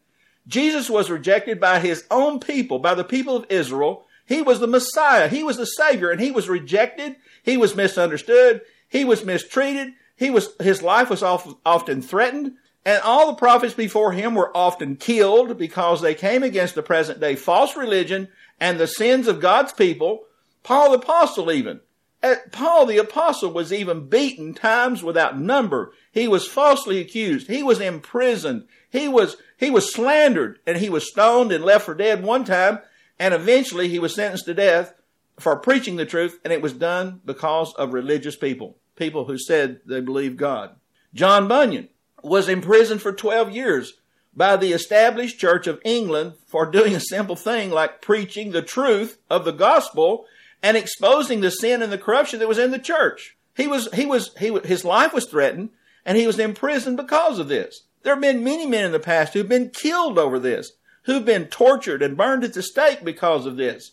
Jesus 0.45 0.89
was 0.89 1.09
rejected 1.09 1.57
by 1.57 1.79
his 1.79 2.03
own 2.11 2.41
people, 2.41 2.79
by 2.79 2.95
the 2.95 3.05
people 3.05 3.37
of 3.37 3.45
Israel. 3.47 4.05
He 4.25 4.41
was 4.41 4.59
the 4.59 4.67
Messiah. 4.67 5.29
He 5.29 5.41
was 5.41 5.55
the 5.55 5.65
Savior 5.65 6.11
and 6.11 6.19
he 6.19 6.31
was 6.31 6.49
rejected. 6.49 7.15
He 7.43 7.55
was 7.55 7.77
misunderstood. 7.77 8.59
He 8.89 9.05
was 9.05 9.23
mistreated. 9.23 9.93
He 10.19 10.29
was, 10.29 10.49
his 10.61 10.83
life 10.83 11.09
was 11.09 11.23
often 11.23 12.01
threatened. 12.01 12.51
And 12.85 13.01
all 13.03 13.27
the 13.27 13.37
prophets 13.37 13.73
before 13.73 14.11
him 14.11 14.35
were 14.35 14.55
often 14.55 14.97
killed 14.97 15.57
because 15.57 16.01
they 16.01 16.13
came 16.13 16.43
against 16.43 16.75
the 16.75 16.83
present 16.83 17.21
day 17.21 17.35
false 17.35 17.77
religion 17.77 18.27
and 18.59 18.77
the 18.77 18.87
sins 18.87 19.29
of 19.29 19.39
God's 19.39 19.71
people. 19.71 20.25
Paul 20.61 20.91
the 20.91 20.97
apostle 20.97 21.49
even. 21.51 21.79
Eh, 22.21 22.35
Paul 22.51 22.85
the 22.85 22.97
apostle 22.97 23.53
was 23.53 23.71
even 23.71 24.09
beaten 24.09 24.53
times 24.53 25.01
without 25.01 25.39
number. 25.39 25.93
He 26.11 26.27
was 26.27 26.45
falsely 26.45 26.99
accused. 26.99 27.47
He 27.47 27.63
was 27.63 27.79
imprisoned. 27.79 28.67
He 28.89 29.07
was, 29.07 29.37
he 29.57 29.71
was 29.71 29.93
slandered 29.93 30.59
and 30.67 30.77
he 30.77 30.89
was 30.89 31.09
stoned 31.09 31.53
and 31.53 31.63
left 31.63 31.85
for 31.85 31.95
dead 31.95 32.23
one 32.23 32.43
time. 32.43 32.79
And 33.17 33.33
eventually 33.33 33.87
he 33.87 33.99
was 33.99 34.15
sentenced 34.15 34.45
to 34.45 34.53
death 34.53 34.93
for 35.39 35.55
preaching 35.55 35.95
the 35.95 36.05
truth. 36.05 36.39
And 36.43 36.51
it 36.51 36.61
was 36.61 36.73
done 36.73 37.21
because 37.23 37.73
of 37.75 37.93
religious 37.93 38.35
people, 38.35 38.75
people 38.99 39.25
who 39.25 39.39
said 39.39 39.79
they 39.85 40.01
believed 40.01 40.37
God. 40.37 40.75
John 41.13 41.47
Bunyan 41.47 41.89
was 42.21 42.47
imprisoned 42.47 43.01
for 43.01 43.11
12 43.11 43.49
years 43.51 43.93
by 44.35 44.55
the 44.55 44.73
established 44.73 45.39
church 45.39 45.65
of 45.65 45.81
England 45.83 46.33
for 46.45 46.65
doing 46.65 46.93
a 46.93 46.99
simple 46.99 47.35
thing 47.35 47.71
like 47.71 48.01
preaching 48.01 48.51
the 48.51 48.61
truth 48.61 49.17
of 49.29 49.45
the 49.45 49.51
gospel 49.51 50.25
and 50.61 50.77
exposing 50.77 51.41
the 51.41 51.49
sin 51.49 51.81
and 51.81 51.91
the 51.91 51.97
corruption 51.97 52.39
that 52.39 52.47
was 52.47 52.59
in 52.59 52.71
the 52.71 52.79
church. 52.79 53.37
He 53.55 53.67
was, 53.67 53.91
he 53.93 54.05
was, 54.05 54.31
he, 54.39 54.57
his 54.63 54.85
life 54.85 55.13
was 55.13 55.25
threatened 55.25 55.69
and 56.05 56.17
he 56.17 56.27
was 56.27 56.37
imprisoned 56.37 56.97
because 56.97 57.39
of 57.39 57.47
this. 57.47 57.83
There 58.03 58.13
have 58.13 58.21
been 58.21 58.43
many 58.43 58.65
men 58.65 58.85
in 58.85 58.91
the 58.91 58.99
past 58.99 59.33
who've 59.33 59.49
been 59.49 59.71
killed 59.71 60.17
over 60.17 60.39
this, 60.39 60.73
who've 61.03 61.25
been 61.25 61.47
tortured 61.47 62.01
and 62.01 62.15
burned 62.15 62.43
at 62.43 62.53
the 62.53 62.61
stake 62.61 63.03
because 63.03 63.45
of 63.45 63.57
this. 63.57 63.91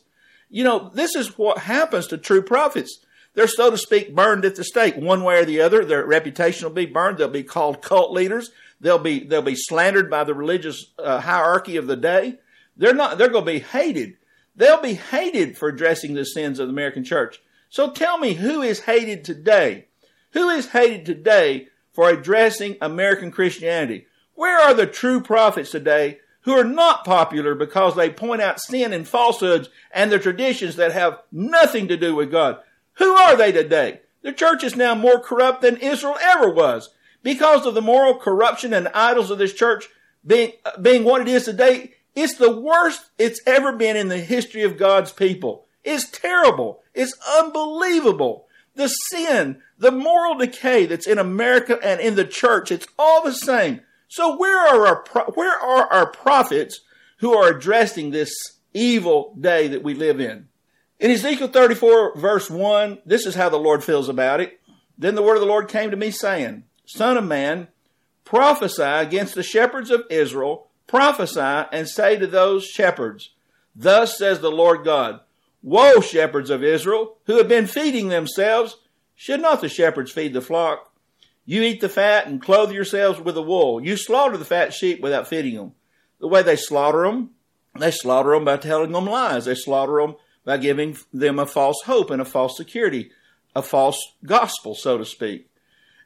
You 0.49 0.64
know, 0.64 0.90
this 0.95 1.16
is 1.16 1.37
what 1.37 1.59
happens 1.59 2.07
to 2.09 2.19
true 2.19 2.42
prophets. 2.42 3.05
They're, 3.37 3.46
so 3.46 3.70
to 3.70 3.79
speak, 3.79 4.16
burned 4.16 4.44
at 4.44 4.57
the 4.57 4.64
stake 4.64 4.96
one 4.96 5.22
way 5.22 5.38
or 5.38 5.44
the 5.44 5.61
other. 5.61 5.85
Their 5.85 6.05
reputation 6.05 6.66
will 6.66 6.75
be 6.75 6.87
burned. 6.87 7.18
They'll 7.18 7.29
be 7.29 7.44
called 7.44 7.83
cult 7.83 8.11
leaders. 8.11 8.51
They'll 8.81 8.99
be, 8.99 9.20
they'll 9.20 9.42
be 9.42 9.55
slandered 9.55 10.11
by 10.11 10.25
the 10.25 10.35
religious 10.35 10.87
uh, 10.99 11.20
hierarchy 11.20 11.77
of 11.77 11.87
the 11.87 11.96
day. 11.96 12.40
They're 12.77 12.92
not, 12.92 13.16
they're 13.16 13.29
going 13.29 13.46
to 13.46 13.53
be 13.53 13.61
hated 13.61 14.16
They'll 14.57 14.81
be 14.81 14.94
hated 14.94 15.59
for 15.59 15.68
addressing 15.68 16.14
the 16.14 16.25
sins 16.25 16.59
of 16.59 16.68
the 16.68 16.72
American 16.72 17.05
church. 17.05 17.42
So 17.68 17.90
tell 17.90 18.18
me 18.18 18.35
who 18.35 18.62
is 18.62 18.81
hated 18.81 19.22
today? 19.22 19.87
Who 20.33 20.49
is 20.49 20.68
hated 20.68 21.05
today 21.05 21.68
for 21.92 22.09
addressing 22.09 22.77
American 22.81 23.31
Christianity? 23.31 24.07
Where 24.35 24.59
are 24.59 24.75
the 24.75 24.87
true 24.87 25.20
prophets 25.20 25.70
today 25.70 26.20
who 26.42 26.53
are 26.53 26.64
not 26.64 27.05
popular 27.05 27.55
because 27.55 27.96
they 27.96 28.09
point 28.09 28.40
out 28.40 28.61
sin 28.61 28.92
and 28.92 29.07
falsehoods 29.07 29.68
and 29.90 30.11
the 30.11 30.18
traditions 30.18 30.77
that 30.77 30.92
have 30.92 31.20
nothing 31.31 31.88
to 31.88 31.96
do 31.96 32.14
with 32.14 32.31
God? 32.31 32.59
Who 32.96 33.12
are 33.12 33.37
they 33.37 33.52
today? 33.52 34.00
The 34.22 34.32
church 34.32 34.64
is 34.64 34.76
now 34.76 34.94
more 34.94 35.20
corrupt 35.20 35.62
than 35.62 35.76
Israel 35.76 36.16
ever 36.20 36.50
was 36.50 36.90
because 37.22 37.66
of 37.66 37.74
the 37.74 37.82
moral 37.82 38.14
corruption 38.14 38.72
and 38.72 38.88
idols 38.88 39.30
of 39.30 39.38
this 39.38 39.52
church 39.52 39.88
being, 40.26 40.52
being 40.80 41.04
what 41.04 41.20
it 41.20 41.28
is 41.28 41.44
today. 41.44 41.94
It's 42.14 42.35
the 42.35 42.59
worst 42.59 43.11
it's 43.18 43.40
ever 43.46 43.72
been 43.72 43.96
in 43.96 44.09
the 44.09 44.18
history 44.18 44.62
of 44.62 44.78
God's 44.78 45.12
people. 45.12 45.66
It's 45.85 46.11
terrible. 46.11 46.82
It's 46.94 47.14
unbelievable. 47.38 48.46
The 48.74 48.88
sin, 48.88 49.62
the 49.78 49.92
moral 49.92 50.35
decay 50.37 50.87
that's 50.87 51.06
in 51.06 51.18
America 51.18 51.78
and 51.82 52.00
in 52.00 52.14
the 52.14 52.24
church, 52.24 52.72
it's 52.72 52.87
all 52.98 53.22
the 53.22 53.32
same. 53.32 53.80
So 54.09 54.37
where 54.37 54.59
are 54.59 54.87
our, 54.87 55.26
where 55.35 55.59
are 55.59 55.92
our 55.92 56.11
prophets 56.11 56.80
who 57.18 57.35
are 57.35 57.48
addressing 57.48 58.11
this 58.11 58.32
evil 58.74 59.37
day 59.38 59.68
that 59.68 59.82
we 59.82 59.94
live 59.94 60.20
in? 60.20 60.48
In 60.98 61.11
Ezekiel 61.11 61.48
34 61.48 62.16
verse 62.16 62.48
1, 62.50 62.98
this 63.04 63.26
is 63.26 63.35
how 63.35 63.48
the 63.48 63.59
Lord 63.59 63.85
feels 63.85 64.09
about 64.09 64.40
it. 64.40 64.61
Then 64.96 65.14
the 65.14 65.22
word 65.22 65.35
of 65.35 65.40
the 65.40 65.46
Lord 65.46 65.68
came 65.68 65.90
to 65.90 65.96
me 65.96 66.11
saying, 66.11 66.64
Son 66.87 67.18
of 67.18 67.24
man, 67.24 67.68
prophesy 68.24 68.82
against 68.82 69.35
the 69.35 69.42
shepherds 69.42 69.90
of 69.90 70.04
Israel, 70.09 70.68
prophesy 70.87 71.68
and 71.70 71.87
say 71.88 72.16
to 72.16 72.26
those 72.26 72.64
shepherds, 72.64 73.30
Thus 73.74 74.16
says 74.16 74.40
the 74.40 74.50
Lord 74.50 74.85
God, 74.85 75.20
Woe, 75.62 76.00
shepherds 76.00 76.48
of 76.48 76.62
Israel, 76.62 77.18
who 77.24 77.37
have 77.38 77.48
been 77.48 77.66
feeding 77.66 78.09
themselves. 78.09 78.76
Should 79.14 79.40
not 79.40 79.61
the 79.61 79.68
shepherds 79.68 80.12
feed 80.12 80.32
the 80.32 80.40
flock? 80.40 80.92
You 81.44 81.62
eat 81.62 81.80
the 81.80 81.88
fat 81.88 82.26
and 82.26 82.40
clothe 82.40 82.72
yourselves 82.72 83.20
with 83.20 83.35
the 83.35 83.42
wool. 83.42 83.85
You 83.85 83.96
slaughter 83.96 84.37
the 84.37 84.44
fat 84.44 84.72
sheep 84.72 85.00
without 85.00 85.28
feeding 85.28 85.56
them. 85.56 85.72
The 86.20 86.28
way 86.28 86.42
they 86.42 86.56
slaughter 86.56 87.02
them, 87.02 87.30
they 87.78 87.90
slaughter 87.90 88.30
them 88.30 88.44
by 88.44 88.56
telling 88.56 88.92
them 88.92 89.06
lies. 89.06 89.44
They 89.44 89.54
slaughter 89.54 90.00
them 90.00 90.16
by 90.46 90.56
giving 90.56 90.96
them 91.12 91.38
a 91.38 91.44
false 91.44 91.82
hope 91.85 92.09
and 92.09 92.22
a 92.22 92.24
false 92.24 92.56
security, 92.56 93.11
a 93.54 93.61
false 93.61 94.00
gospel, 94.24 94.74
so 94.74 94.96
to 94.96 95.04
speak. 95.04 95.50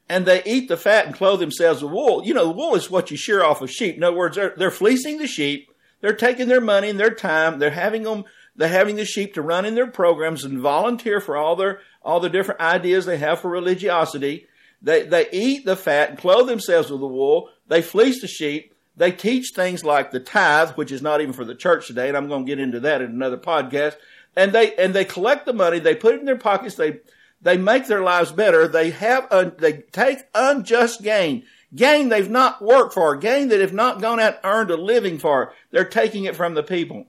And 0.09 0.26
they 0.26 0.42
eat 0.44 0.68
the 0.68 0.79
fat 0.79 1.07
and 1.07 1.14
clothe 1.14 1.38
themselves 1.38 1.83
with 1.83 1.92
wool. 1.92 2.24
You 2.24 2.35
know, 2.35 2.50
wool 2.50 2.74
is 2.74 2.90
what 2.90 3.12
you 3.12 3.16
shear 3.16 3.44
off 3.44 3.61
of 3.61 3.70
sheep. 3.70 3.96
In 3.96 4.03
other 4.03 4.16
words, 4.16 4.35
they're, 4.35 4.55
they're 4.57 4.70
fleecing 4.72 5.18
the 5.18 5.29
sheep. 5.29 5.70
They're 6.00 6.16
taking 6.16 6.48
their 6.48 6.61
money 6.61 6.88
and 6.88 6.98
their 6.98 7.14
time. 7.14 7.59
They're 7.59 7.70
having 7.70 8.03
them, 8.03 8.24
they're 8.57 8.68
having 8.68 8.96
the 8.96 9.05
sheep 9.05 9.35
to 9.35 9.42
run 9.42 9.66
in 9.66 9.74
their 9.74 9.87
programs 9.87 10.42
and 10.42 10.59
volunteer 10.59 11.20
for 11.20 11.37
all 11.37 11.55
their, 11.55 11.81
all 12.03 12.18
the 12.18 12.31
different 12.31 12.61
ideas 12.61 13.05
they 13.05 13.18
have 13.18 13.40
for 13.40 13.50
religiosity. 13.50 14.46
They, 14.81 15.03
they 15.03 15.29
eat 15.31 15.66
the 15.66 15.76
fat 15.76 16.09
and 16.09 16.18
clothe 16.18 16.48
themselves 16.48 16.90
with 16.90 17.00
the 17.00 17.07
wool. 17.07 17.50
They 17.68 17.83
fleece 17.83 18.22
the 18.22 18.26
sheep. 18.26 18.74
They 18.96 19.12
teach 19.12 19.53
things 19.55 19.85
like 19.85 20.11
the 20.11 20.20
tithe, 20.20 20.70
which 20.70 20.90
is 20.90 21.03
not 21.03 21.20
even 21.20 21.35
for 21.35 21.44
the 21.44 21.55
church 21.55 21.87
today, 21.87 22.09
and 22.09 22.16
I'm 22.16 22.29
going 22.29 22.44
to 22.44 22.50
get 22.50 22.59
into 22.59 22.81
that 22.81 23.03
in 23.03 23.11
another 23.11 23.38
podcast 23.38 23.96
and 24.37 24.53
they 24.53 24.75
and 24.77 24.95
they 24.95 25.05
collect 25.05 25.47
the 25.47 25.53
money, 25.53 25.79
they 25.79 25.95
put 25.95 26.14
it 26.14 26.21
in 26.21 26.27
their 26.27 26.37
pockets, 26.37 26.77
they 26.77 27.01
they 27.43 27.57
make 27.57 27.87
their 27.87 28.03
lives 28.03 28.33
better. 28.33 28.69
They 28.69 28.90
have 28.90 29.27
a, 29.31 29.53
they 29.57 29.85
take 29.93 30.19
unjust 30.35 31.03
gain, 31.03 31.45
gain 31.75 32.09
they've 32.09 32.31
not 32.31 32.62
worked 32.62 32.95
for, 32.95 33.16
gain 33.16 33.49
that 33.49 33.61
have 33.61 33.73
not 33.73 34.01
gone 34.01 34.21
out 34.21 34.35
and 34.35 34.45
earned 34.45 34.71
a 34.71 34.77
living 34.77 35.19
for. 35.19 35.53
They're 35.71 35.85
taking 35.85 36.25
it 36.25 36.37
from 36.37 36.55
the 36.55 36.62
people. 36.62 37.07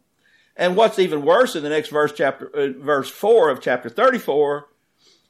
And 0.55 0.75
what's 0.75 0.99
even 0.99 1.23
worse 1.23 1.55
in 1.55 1.63
the 1.63 1.69
next 1.69 1.89
verse, 1.89 2.11
chapter 2.15 2.49
uh, 2.53 2.69
verse 2.77 3.09
four 3.09 3.49
of 3.49 3.61
chapter 3.61 3.89
thirty-four, 3.89 4.67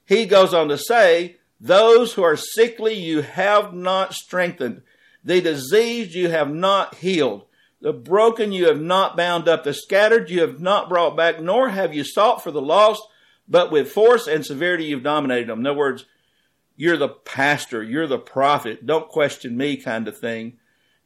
he 0.06 0.26
goes 0.26 0.54
on 0.54 0.68
to 0.70 0.78
say, 0.78 1.38
"Those 1.60 2.14
who 2.14 2.24
are 2.24 2.38
sickly 2.38 2.94
you 2.94 3.22
have 3.22 3.74
not 3.74 4.14
strengthened; 4.14 4.82
the 5.24 5.42
diseased 5.42 6.14
you 6.14 6.30
have 6.30 6.52
not 6.52 6.96
healed." 6.96 7.46
The 7.82 7.94
broken 7.94 8.52
you 8.52 8.68
have 8.68 8.80
not 8.80 9.18
bound 9.18 9.48
up, 9.48 9.64
the 9.64 9.74
scattered 9.74 10.30
you 10.30 10.42
have 10.42 10.60
not 10.60 10.88
brought 10.88 11.18
back, 11.18 11.42
nor 11.42 11.70
have 11.70 11.96
you 11.96 12.04
sought 12.04 12.44
for 12.44 12.52
the 12.52 12.62
lost, 12.62 13.02
but 13.48 13.72
with 13.72 13.92
force 13.92 14.28
and 14.28 14.46
severity 14.46 14.86
you've 14.86 15.04
dominated 15.04 15.50
them. 15.50 15.62
In 15.62 15.68
other 15.68 15.78
words, 15.78 16.06
you're 16.76 16.98
the 16.98 17.10
pastor, 17.10 17.84
you're 17.84 18.08
the 18.08 18.20
prophet, 18.20 18.86
don't 18.86 19.10
question 19.10 19.58
me 19.58 19.78
kind 19.78 20.08
of 20.08 20.18
thing. 20.18 20.58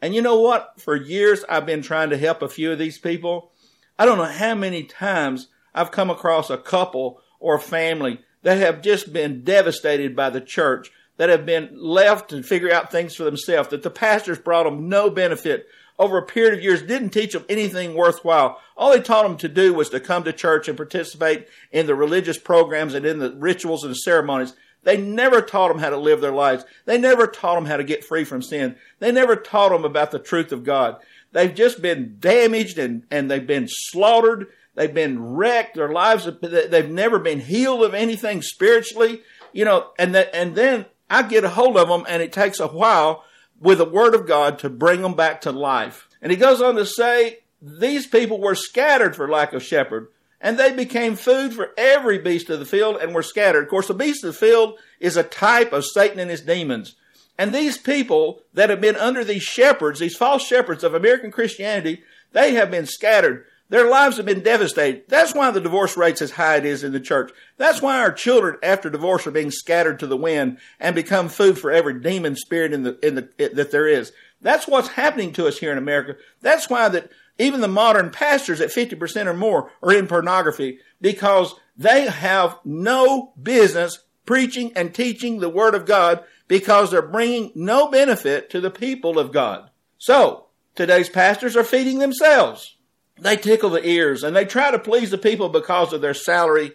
And 0.01 0.13
you 0.13 0.21
know 0.21 0.39
what? 0.39 0.73
For 0.79 0.95
years 0.95 1.45
I've 1.47 1.65
been 1.65 1.81
trying 1.81 2.09
to 2.09 2.17
help 2.17 2.41
a 2.41 2.49
few 2.49 2.71
of 2.71 2.77
these 2.77 2.97
people. 2.97 3.51
I 3.97 4.05
don't 4.05 4.17
know 4.17 4.25
how 4.25 4.53
many 4.53 4.83
times 4.83 5.47
I've 5.73 5.91
come 5.91 6.09
across 6.09 6.49
a 6.49 6.57
couple 6.57 7.21
or 7.39 7.55
a 7.55 7.59
family 7.59 8.19
that 8.43 8.57
have 8.57 8.81
just 8.81 9.11
been 9.13 9.43
devastated 9.43 10.15
by 10.15 10.29
the 10.29 10.41
church, 10.41 10.91
that 11.17 11.29
have 11.29 11.45
been 11.45 11.69
left 11.71 12.29
to 12.29 12.43
figure 12.43 12.71
out 12.71 12.91
things 12.91 13.15
for 13.15 13.23
themselves, 13.23 13.69
that 13.69 13.81
the 13.81 13.89
pastors 13.89 14.37
brought 14.37 14.65
them 14.65 14.89
no 14.89 15.09
benefit, 15.09 15.67
over 15.97 16.17
a 16.17 16.25
period 16.25 16.53
of 16.53 16.63
years 16.63 16.81
didn't 16.81 17.09
teach 17.09 17.33
them 17.33 17.45
anything 17.47 17.95
worthwhile. 17.95 18.59
All 18.75 18.91
they 18.91 19.01
taught 19.01 19.23
them 19.23 19.37
to 19.37 19.47
do 19.47 19.73
was 19.73 19.89
to 19.89 19.99
come 19.99 20.23
to 20.23 20.33
church 20.33 20.67
and 20.67 20.77
participate 20.77 21.47
in 21.71 21.87
the 21.87 21.95
religious 21.95 22.37
programs 22.37 22.93
and 22.93 23.05
in 23.05 23.19
the 23.19 23.31
rituals 23.31 23.83
and 23.83 23.91
the 23.91 23.95
ceremonies. 23.95 24.53
They 24.83 24.97
never 24.97 25.41
taught 25.41 25.69
them 25.69 25.79
how 25.79 25.89
to 25.89 25.97
live 25.97 26.21
their 26.21 26.31
lives. 26.31 26.63
They 26.85 26.97
never 26.97 27.25
taught 27.27 27.55
them 27.55 27.65
how 27.65 27.77
to 27.77 27.83
get 27.83 28.05
free 28.05 28.23
from 28.23 28.41
sin. 28.41 28.75
They 28.99 29.11
never 29.11 29.35
taught 29.35 29.69
them 29.69 29.83
about 29.83 30.11
the 30.11 30.19
truth 30.19 30.51
of 30.51 30.63
God. 30.63 30.97
They've 31.31 31.53
just 31.53 31.81
been 31.81 32.17
damaged 32.19 32.77
and, 32.77 33.03
and 33.09 33.29
they've 33.29 33.45
been 33.45 33.67
slaughtered. 33.67 34.47
They've 34.75 34.93
been 34.93 35.33
wrecked. 35.33 35.75
Their 35.75 35.91
lives, 35.91 36.29
they've 36.41 36.89
never 36.89 37.17
been 37.17 37.39
healed 37.39 37.83
of 37.83 37.93
anything 37.93 38.41
spiritually, 38.41 39.21
you 39.51 39.65
know, 39.65 39.91
and 39.97 40.13
that, 40.13 40.29
and 40.33 40.55
then 40.55 40.85
I 41.09 41.23
get 41.23 41.43
a 41.43 41.49
hold 41.49 41.77
of 41.77 41.87
them 41.87 42.05
and 42.07 42.21
it 42.21 42.31
takes 42.31 42.59
a 42.59 42.67
while 42.67 43.23
with 43.59 43.77
the 43.77 43.85
word 43.85 44.13
of 44.15 44.27
God 44.27 44.59
to 44.59 44.69
bring 44.69 45.01
them 45.01 45.13
back 45.13 45.41
to 45.41 45.51
life. 45.51 46.07
And 46.21 46.31
he 46.31 46.37
goes 46.37 46.61
on 46.61 46.75
to 46.75 46.85
say, 46.85 47.39
these 47.61 48.05
people 48.05 48.39
were 48.39 48.55
scattered 48.55 49.15
for 49.15 49.29
lack 49.29 49.53
of 49.53 49.63
shepherd, 49.63 50.09
and 50.41 50.57
they 50.57 50.71
became 50.71 51.15
food 51.15 51.53
for 51.53 51.71
every 51.77 52.17
beast 52.19 52.49
of 52.49 52.59
the 52.59 52.65
field 52.65 52.97
and 52.97 53.15
were 53.15 53.23
scattered. 53.23 53.63
Of 53.63 53.69
course, 53.69 53.87
the 53.87 53.93
beast 53.93 54.23
of 54.23 54.33
the 54.33 54.39
field 54.39 54.77
is 54.99 55.17
a 55.17 55.23
type 55.23 55.73
of 55.73 55.85
Satan 55.85 56.19
and 56.19 56.29
his 56.29 56.41
demons. 56.41 56.95
And 57.37 57.53
these 57.53 57.77
people 57.77 58.41
that 58.53 58.69
have 58.69 58.81
been 58.81 58.95
under 58.95 59.23
these 59.23 59.43
shepherds, 59.43 59.99
these 59.99 60.15
false 60.15 60.45
shepherds 60.45 60.83
of 60.83 60.93
American 60.93 61.31
Christianity, 61.31 62.03
they 62.31 62.53
have 62.53 62.71
been 62.71 62.85
scattered. 62.85 63.45
Their 63.75 63.89
lives 63.89 64.15
have 64.15 64.25
been 64.25 64.39
devastated. 64.39 65.03
That's 65.09 65.35
why 65.35 65.51
the 65.51 65.59
divorce 65.59 65.97
rate's 65.97 66.21
as 66.21 66.31
high 66.31 66.55
as 66.55 66.59
it 66.59 66.65
is 66.65 66.83
in 66.85 66.93
the 66.93 66.99
church. 67.01 67.33
That's 67.57 67.81
why 67.81 67.99
our 67.99 68.13
children 68.13 68.55
after 68.63 68.89
divorce 68.89 69.27
are 69.27 69.31
being 69.31 69.51
scattered 69.51 69.99
to 69.99 70.07
the 70.07 70.15
wind 70.15 70.59
and 70.79 70.95
become 70.95 71.27
food 71.27 71.59
for 71.59 71.71
every 71.71 71.99
demon 71.99 72.37
spirit 72.37 72.71
in 72.71 72.83
the, 72.83 72.97
in 73.05 73.15
the, 73.15 73.29
it, 73.37 73.55
that 73.55 73.71
there 73.71 73.85
is. 73.85 74.13
That's 74.39 74.65
what's 74.65 74.87
happening 74.87 75.33
to 75.33 75.45
us 75.45 75.57
here 75.57 75.73
in 75.73 75.77
America. 75.77 76.15
That's 76.39 76.69
why 76.69 76.87
that 76.87 77.11
even 77.37 77.59
the 77.59 77.67
modern 77.67 78.11
pastors 78.11 78.61
at 78.61 78.69
50% 78.69 79.25
or 79.25 79.33
more 79.33 79.69
are 79.83 79.91
in 79.91 80.07
pornography 80.07 80.79
because 81.01 81.55
they 81.75 82.07
have 82.07 82.57
no 82.63 83.33
business 83.43 83.99
preaching 84.25 84.71
and 84.77 84.95
teaching 84.95 85.39
the 85.39 85.49
word 85.49 85.75
of 85.75 85.85
God 85.85 86.23
because 86.47 86.91
they're 86.91 87.01
bringing 87.01 87.51
no 87.55 87.91
benefit 87.91 88.49
to 88.51 88.61
the 88.61 88.71
people 88.71 89.19
of 89.19 89.33
God. 89.33 89.69
So, 89.97 90.45
today's 90.75 91.09
pastors 91.09 91.57
are 91.57 91.65
feeding 91.65 91.99
themselves 91.99 92.74
they 93.19 93.37
tickle 93.37 93.69
the 93.69 93.87
ears 93.87 94.23
and 94.23 94.35
they 94.35 94.45
try 94.45 94.71
to 94.71 94.79
please 94.79 95.11
the 95.11 95.17
people 95.17 95.49
because 95.49 95.93
of 95.93 96.01
their 96.01 96.13
salary 96.13 96.73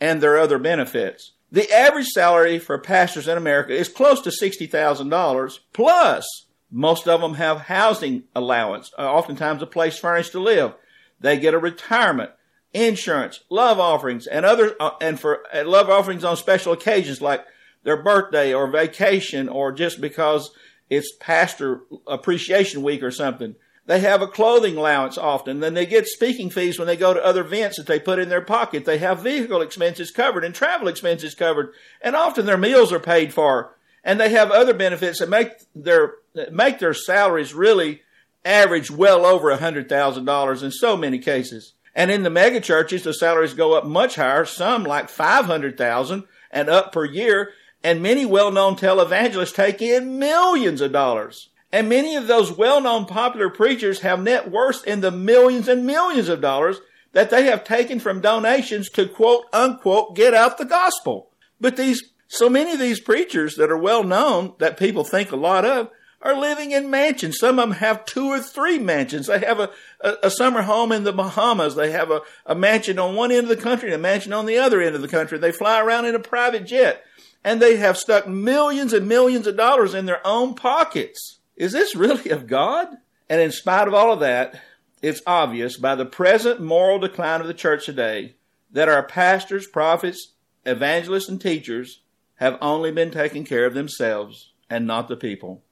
and 0.00 0.20
their 0.20 0.38
other 0.38 0.58
benefits. 0.58 1.32
The 1.50 1.70
average 1.70 2.08
salary 2.08 2.58
for 2.58 2.78
pastors 2.78 3.28
in 3.28 3.36
America 3.36 3.74
is 3.74 3.88
close 3.88 4.20
to 4.22 4.30
$60,000 4.30 5.58
plus 5.72 6.46
most 6.74 7.06
of 7.06 7.20
them 7.20 7.34
have 7.34 7.60
housing 7.60 8.24
allowance, 8.34 8.90
uh, 8.98 9.02
oftentimes 9.02 9.60
a 9.60 9.66
place 9.66 9.98
furnished 9.98 10.32
to 10.32 10.40
live. 10.40 10.72
They 11.20 11.38
get 11.38 11.52
a 11.52 11.58
retirement, 11.58 12.30
insurance, 12.72 13.40
love 13.50 13.78
offerings, 13.78 14.26
and 14.26 14.46
other, 14.46 14.74
uh, 14.80 14.92
and 14.98 15.20
for 15.20 15.42
uh, 15.54 15.64
love 15.66 15.90
offerings 15.90 16.24
on 16.24 16.38
special 16.38 16.72
occasions 16.72 17.20
like 17.20 17.44
their 17.84 18.02
birthday 18.02 18.54
or 18.54 18.70
vacation 18.70 19.50
or 19.50 19.70
just 19.70 20.00
because 20.00 20.50
it's 20.88 21.14
pastor 21.20 21.82
appreciation 22.06 22.82
week 22.82 23.02
or 23.02 23.10
something. 23.10 23.54
They 23.86 23.98
have 24.00 24.22
a 24.22 24.28
clothing 24.28 24.76
allowance 24.76 25.18
often. 25.18 25.60
Then 25.60 25.74
they 25.74 25.86
get 25.86 26.06
speaking 26.06 26.50
fees 26.50 26.78
when 26.78 26.86
they 26.86 26.96
go 26.96 27.12
to 27.12 27.24
other 27.24 27.40
events 27.40 27.76
that 27.76 27.86
they 27.86 27.98
put 27.98 28.20
in 28.20 28.28
their 28.28 28.40
pocket. 28.40 28.84
They 28.84 28.98
have 28.98 29.22
vehicle 29.22 29.60
expenses 29.60 30.12
covered 30.12 30.44
and 30.44 30.54
travel 30.54 30.86
expenses 30.86 31.34
covered. 31.34 31.72
And 32.00 32.14
often 32.14 32.46
their 32.46 32.56
meals 32.56 32.92
are 32.92 33.00
paid 33.00 33.34
for. 33.34 33.76
And 34.04 34.20
they 34.20 34.30
have 34.30 34.50
other 34.50 34.74
benefits 34.74 35.18
that 35.18 35.28
make 35.28 35.50
their, 35.74 36.14
make 36.50 36.78
their 36.78 36.94
salaries 36.94 37.54
really 37.54 38.02
average 38.44 38.90
well 38.90 39.26
over 39.26 39.50
a 39.50 39.56
hundred 39.56 39.88
thousand 39.88 40.24
dollars 40.24 40.62
in 40.62 40.70
so 40.70 40.96
many 40.96 41.18
cases. 41.18 41.74
And 41.94 42.10
in 42.10 42.22
the 42.22 42.30
mega 42.30 42.60
churches, 42.60 43.02
the 43.02 43.12
salaries 43.12 43.54
go 43.54 43.74
up 43.74 43.84
much 43.84 44.14
higher, 44.16 44.44
some 44.44 44.84
like 44.84 45.08
500,000 45.08 46.24
and 46.50 46.70
up 46.70 46.92
per 46.92 47.04
year. 47.04 47.50
And 47.84 48.00
many 48.00 48.24
well-known 48.24 48.76
televangelists 48.76 49.54
take 49.54 49.82
in 49.82 50.18
millions 50.18 50.80
of 50.80 50.92
dollars. 50.92 51.48
And 51.72 51.88
many 51.88 52.16
of 52.16 52.26
those 52.26 52.52
well-known 52.52 53.06
popular 53.06 53.48
preachers 53.48 54.00
have 54.00 54.22
net 54.22 54.50
worths 54.50 54.84
in 54.84 55.00
the 55.00 55.10
millions 55.10 55.68
and 55.68 55.86
millions 55.86 56.28
of 56.28 56.42
dollars 56.42 56.80
that 57.12 57.30
they 57.30 57.44
have 57.44 57.64
taken 57.64 57.98
from 57.98 58.20
donations 58.20 58.90
to 58.90 59.08
quote 59.08 59.46
unquote 59.52 60.14
get 60.14 60.34
out 60.34 60.58
the 60.58 60.64
gospel. 60.66 61.30
But 61.60 61.76
these, 61.76 62.02
so 62.28 62.50
many 62.50 62.72
of 62.72 62.78
these 62.78 63.00
preachers 63.00 63.56
that 63.56 63.70
are 63.70 63.78
well 63.78 64.04
known 64.04 64.54
that 64.58 64.78
people 64.78 65.04
think 65.04 65.32
a 65.32 65.36
lot 65.36 65.64
of 65.64 65.90
are 66.20 66.38
living 66.38 66.70
in 66.70 66.88
mansions. 66.88 67.38
Some 67.38 67.58
of 67.58 67.68
them 67.68 67.78
have 67.78 68.04
two 68.04 68.26
or 68.26 68.40
three 68.40 68.78
mansions. 68.78 69.26
They 69.26 69.40
have 69.40 69.58
a, 69.58 69.70
a, 70.00 70.14
a 70.24 70.30
summer 70.30 70.62
home 70.62 70.92
in 70.92 71.04
the 71.04 71.12
Bahamas. 71.12 71.74
They 71.74 71.90
have 71.90 72.10
a, 72.10 72.20
a 72.46 72.54
mansion 72.54 72.98
on 72.98 73.16
one 73.16 73.32
end 73.32 73.50
of 73.50 73.56
the 73.56 73.62
country 73.62 73.88
and 73.88 73.96
a 73.96 73.98
mansion 73.98 74.32
on 74.32 74.46
the 74.46 74.58
other 74.58 74.80
end 74.80 74.94
of 74.94 75.02
the 75.02 75.08
country. 75.08 75.38
They 75.38 75.52
fly 75.52 75.80
around 75.80 76.04
in 76.04 76.14
a 76.14 76.20
private 76.20 76.64
jet. 76.64 77.02
and 77.44 77.60
they 77.60 77.76
have 77.76 77.96
stuck 77.96 78.28
millions 78.28 78.92
and 78.92 79.08
millions 79.08 79.46
of 79.46 79.56
dollars 79.56 79.94
in 79.94 80.06
their 80.06 80.24
own 80.26 80.54
pockets. 80.54 81.38
Is 81.62 81.70
this 81.70 81.94
really 81.94 82.30
of 82.30 82.48
God? 82.48 82.88
And 83.30 83.40
in 83.40 83.52
spite 83.52 83.86
of 83.86 83.94
all 83.94 84.12
of 84.12 84.18
that, 84.18 84.60
it's 85.00 85.22
obvious 85.28 85.76
by 85.76 85.94
the 85.94 86.04
present 86.04 86.60
moral 86.60 86.98
decline 86.98 87.40
of 87.40 87.46
the 87.46 87.54
church 87.54 87.86
today 87.86 88.34
that 88.72 88.88
our 88.88 89.04
pastors, 89.04 89.68
prophets, 89.68 90.32
evangelists, 90.66 91.28
and 91.28 91.40
teachers 91.40 92.00
have 92.36 92.58
only 92.60 92.90
been 92.90 93.12
taking 93.12 93.44
care 93.44 93.64
of 93.64 93.74
themselves 93.74 94.50
and 94.68 94.88
not 94.88 95.06
the 95.06 95.14
people. 95.14 95.62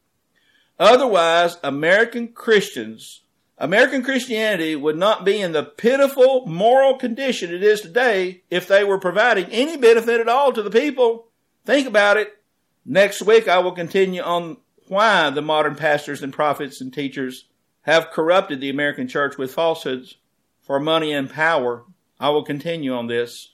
Otherwise, 0.79 1.57
American 1.64 2.29
Christians, 2.29 3.22
American 3.59 4.05
Christianity 4.05 4.76
would 4.76 4.96
not 4.96 5.24
be 5.24 5.40
in 5.40 5.50
the 5.50 5.64
pitiful 5.64 6.46
moral 6.46 6.98
condition 6.98 7.53
it 7.53 7.64
is 7.64 7.81
today 7.81 8.44
if 8.48 8.68
they 8.68 8.85
were 8.85 9.00
providing 9.00 9.46
any 9.46 9.76
benefit 9.76 10.20
at 10.20 10.29
all 10.29 10.53
to 10.53 10.62
the 10.62 10.70
people. 10.70 11.26
Think 11.64 11.88
about 11.88 12.16
it. 12.16 12.40
Next 12.87 13.22
week, 13.22 13.48
I 13.48 13.59
will 13.59 13.72
continue 13.72 14.22
on 14.22 14.59
why 14.90 15.31
the 15.31 15.40
modern 15.40 15.76
pastors 15.76 16.22
and 16.22 16.33
prophets 16.33 16.81
and 16.81 16.92
teachers 16.92 17.44
have 17.83 18.11
corrupted 18.11 18.61
the 18.61 18.70
American 18.70 19.07
church 19.07 19.38
with 19.38 19.55
falsehoods 19.55 20.16
for 20.61 20.81
money 20.81 21.12
and 21.12 21.31
power. 21.31 21.85
I 22.18 22.31
will 22.31 22.42
continue 22.42 22.92
on 22.92 23.07
this. 23.07 23.53